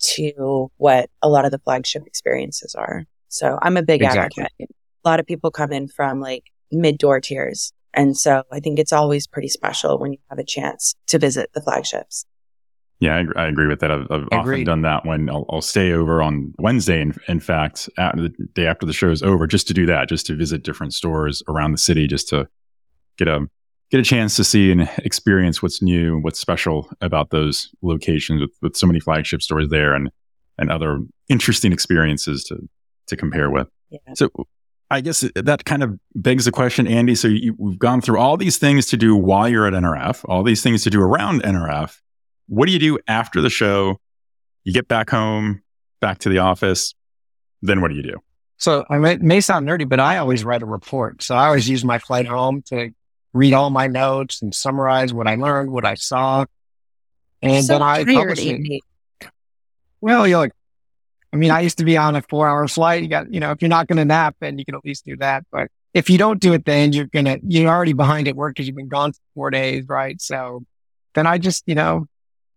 [0.00, 3.04] to what a lot of the flagship experiences are.
[3.28, 4.44] So I'm a big Exactly.
[4.44, 4.70] advocate.
[5.04, 7.72] A lot of people come in from like mid door tiers.
[7.94, 11.50] And so I think it's always pretty special when you have a chance to visit
[11.54, 12.24] the flagships.
[13.00, 13.92] Yeah, I, agree- I agree with that.
[13.92, 17.00] I've, I've often done that when I'll, I'll stay over on Wednesday.
[17.00, 20.08] In, in fact, at the day after the show is over, just to do that,
[20.08, 22.48] just to visit different stores around the city, just to
[23.16, 23.46] get a
[23.90, 28.50] get a chance to see and experience what's new, what's special about those locations with,
[28.62, 30.10] with so many flagship stores there, and
[30.58, 32.68] and other interesting experiences to
[33.06, 33.68] to compare with.
[33.90, 33.98] Yeah.
[34.14, 34.28] So
[34.90, 37.14] I guess that kind of begs the question, Andy.
[37.14, 40.42] So you, we've gone through all these things to do while you're at NRF, all
[40.42, 41.98] these things to do around NRF.
[42.46, 44.00] What do you do after the show?
[44.64, 45.62] You get back home,
[46.00, 46.94] back to the office.
[47.60, 48.18] Then what do you do?
[48.56, 51.22] So I may, may sound nerdy, but I always write a report.
[51.22, 52.90] So I always use my flight home to
[53.32, 56.46] read all my notes and summarize what I learned, what I saw.
[57.42, 58.82] And So then I publish it.
[60.00, 60.52] Well, you look,
[61.32, 63.02] I mean, I used to be on a four hour flight.
[63.02, 65.04] You got, you know, if you're not going to nap, then you can at least
[65.04, 65.44] do that.
[65.52, 68.54] But if you don't do it, then you're going to, you're already behind at work
[68.54, 70.20] because you've been gone for four days, right?
[70.20, 70.64] So
[71.14, 72.06] then I just, you know,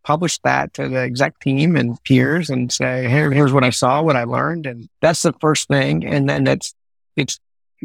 [0.03, 4.01] publish that to the exec team and peers and say, here, here's what I saw,
[4.01, 4.65] what I learned.
[4.65, 6.05] And that's the first thing.
[6.05, 6.73] And then it's,
[7.15, 7.39] it's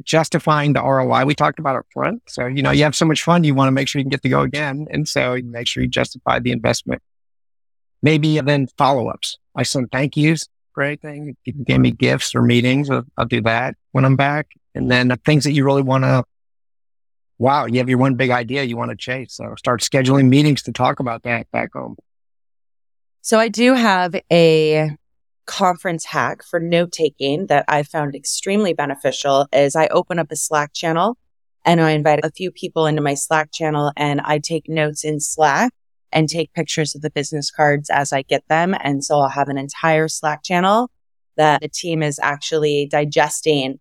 [0.05, 2.22] justifying the ROI we talked about up front.
[2.28, 4.11] So, you know, you have so much fun, you want to make sure you can
[4.11, 4.87] get to go again.
[4.91, 7.03] And so you make sure you justify the investment.
[8.03, 9.39] Maybe then follow ups.
[9.55, 10.47] I send thank yous
[10.77, 11.35] for anything.
[11.47, 14.49] If you gave me gifts or meetings, I'll, I'll do that when I'm back.
[14.74, 16.22] And then the things that you really want to,
[17.39, 19.35] wow, you have your one big idea you want to chase.
[19.35, 21.97] So start scheduling meetings to talk about that back home.
[23.22, 24.91] So I do have a
[25.47, 30.37] conference hack for note taking that I found extremely beneficial is I open up a
[30.37, 31.16] Slack channel
[31.64, 35.20] and I invite a few people into my Slack channel and I take notes in
[35.20, 35.72] Slack
[36.17, 38.75] and take pictures of the business cards as I get them.
[38.81, 40.91] And so I'll have an entire Slack channel
[41.37, 43.79] that the team is actually digesting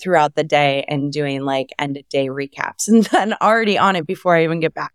[0.00, 4.06] throughout the day and doing like end of day recaps and then already on it
[4.06, 4.92] before I even get back.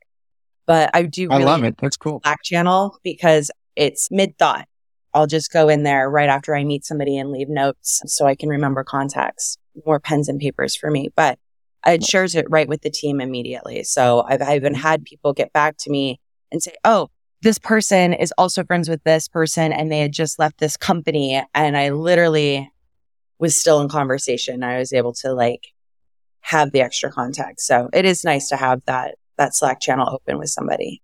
[0.66, 1.76] But I do I love it.
[1.78, 2.22] That's cool.
[2.24, 4.66] Slack channel because it's mid thought.
[5.14, 8.36] I'll just go in there right after I meet somebody and leave notes so I
[8.36, 11.38] can remember contacts, More pens and papers for me, but
[11.86, 13.84] it shares it right with the team immediately.
[13.84, 16.22] So I've, I've even had people get back to me
[16.52, 17.10] and say, Oh,
[17.42, 21.44] this person is also friends with this person and they had just left this company.
[21.54, 22.72] And I literally
[23.40, 24.64] was still in conversation.
[24.64, 25.68] I was able to like
[26.42, 27.66] have the extra context.
[27.66, 31.02] So it is nice to have that, that Slack channel open with somebody.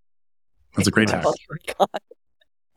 [0.76, 1.10] That's a great
[1.80, 2.02] oh hack.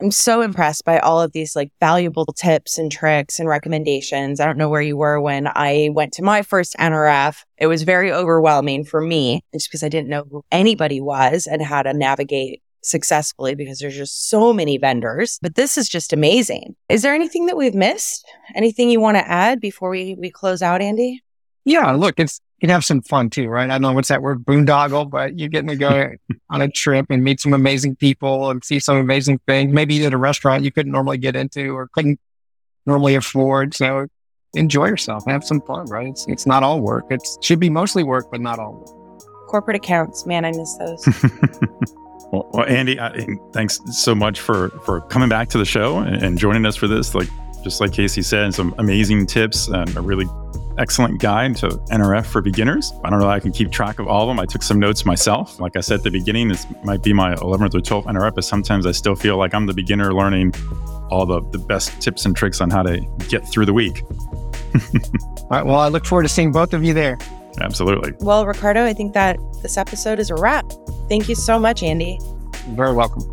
[0.01, 4.39] I'm so impressed by all of these like valuable tips and tricks and recommendations.
[4.39, 7.43] I don't know where you were when I went to my first NRF.
[7.59, 11.61] It was very overwhelming for me just because I didn't know who anybody was and
[11.61, 15.37] how to navigate successfully because there's just so many vendors.
[15.39, 16.75] But this is just amazing.
[16.89, 18.25] Is there anything that we've missed?
[18.55, 21.21] Anything you want to add before we, we close out, Andy?
[21.63, 23.63] Yeah, look, it's you can have some fun too, right?
[23.63, 26.11] I don't know what's that word, boondoggle, but you're getting to go
[26.51, 29.73] on a trip and meet some amazing people and see some amazing things.
[29.73, 32.19] Maybe at a restaurant you couldn't normally get into or couldn't
[32.85, 33.73] normally afford.
[33.73, 34.05] So
[34.53, 36.09] enjoy yourself, have some fun, right?
[36.09, 37.05] It's, it's not all work.
[37.09, 39.47] It should be mostly work, but not all work.
[39.47, 41.03] Corporate accounts, man, I miss those.
[42.31, 42.99] well, well, Andy,
[43.53, 46.87] thanks so much for for coming back to the show and, and joining us for
[46.87, 47.15] this.
[47.15, 47.27] Like
[47.63, 50.25] just like Casey said, some amazing tips and a really
[50.77, 52.93] excellent guide to NRF for beginners.
[53.03, 54.39] I don't know how I can keep track of all of them.
[54.39, 55.59] I took some notes myself.
[55.59, 58.43] Like I said at the beginning, this might be my 11th or 12th NRF, but
[58.43, 60.53] sometimes I still feel like I'm the beginner learning
[61.09, 64.03] all the, the best tips and tricks on how to get through the week.
[64.73, 65.65] all right.
[65.65, 67.17] Well, I look forward to seeing both of you there.
[67.59, 68.13] Absolutely.
[68.19, 70.71] Well, Ricardo, I think that this episode is a wrap.
[71.09, 72.17] Thank you so much, Andy.
[72.67, 73.27] You're very welcome.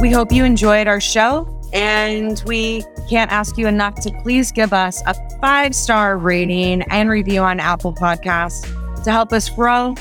[0.00, 1.53] We hope you enjoyed our show.
[1.74, 7.10] And we can't ask you enough to please give us a five star rating and
[7.10, 8.62] review on Apple Podcasts
[9.04, 9.94] to help us grow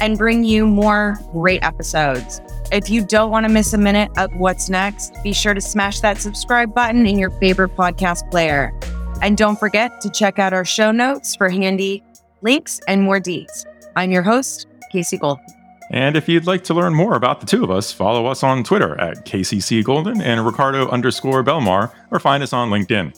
[0.00, 2.40] and bring you more great episodes.
[2.72, 6.00] If you don't want to miss a minute of what's next, be sure to smash
[6.00, 8.72] that subscribe button in your favorite podcast player.
[9.22, 12.02] And don't forget to check out our show notes for handy
[12.42, 13.66] links and more deeds.
[13.96, 15.38] I'm your host, Casey Gold.
[15.90, 18.64] And if you'd like to learn more about the two of us, follow us on
[18.64, 23.14] Twitter at KCC Golden and Ricardo underscore Belmar, or find us on LinkedIn.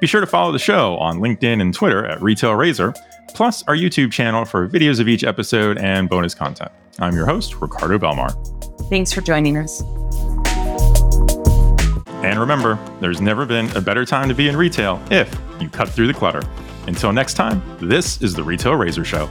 [0.00, 2.94] Be sure to follow the show on LinkedIn and Twitter at Retail Razor,
[3.28, 6.70] plus our YouTube channel for videos of each episode and bonus content.
[6.98, 8.32] I'm your host, Ricardo Belmar.
[8.88, 9.82] Thanks for joining us.
[12.24, 15.88] And remember, there's never been a better time to be in retail if you cut
[15.88, 16.42] through the clutter.
[16.86, 19.28] Until next time, this is the Retail Razor Show.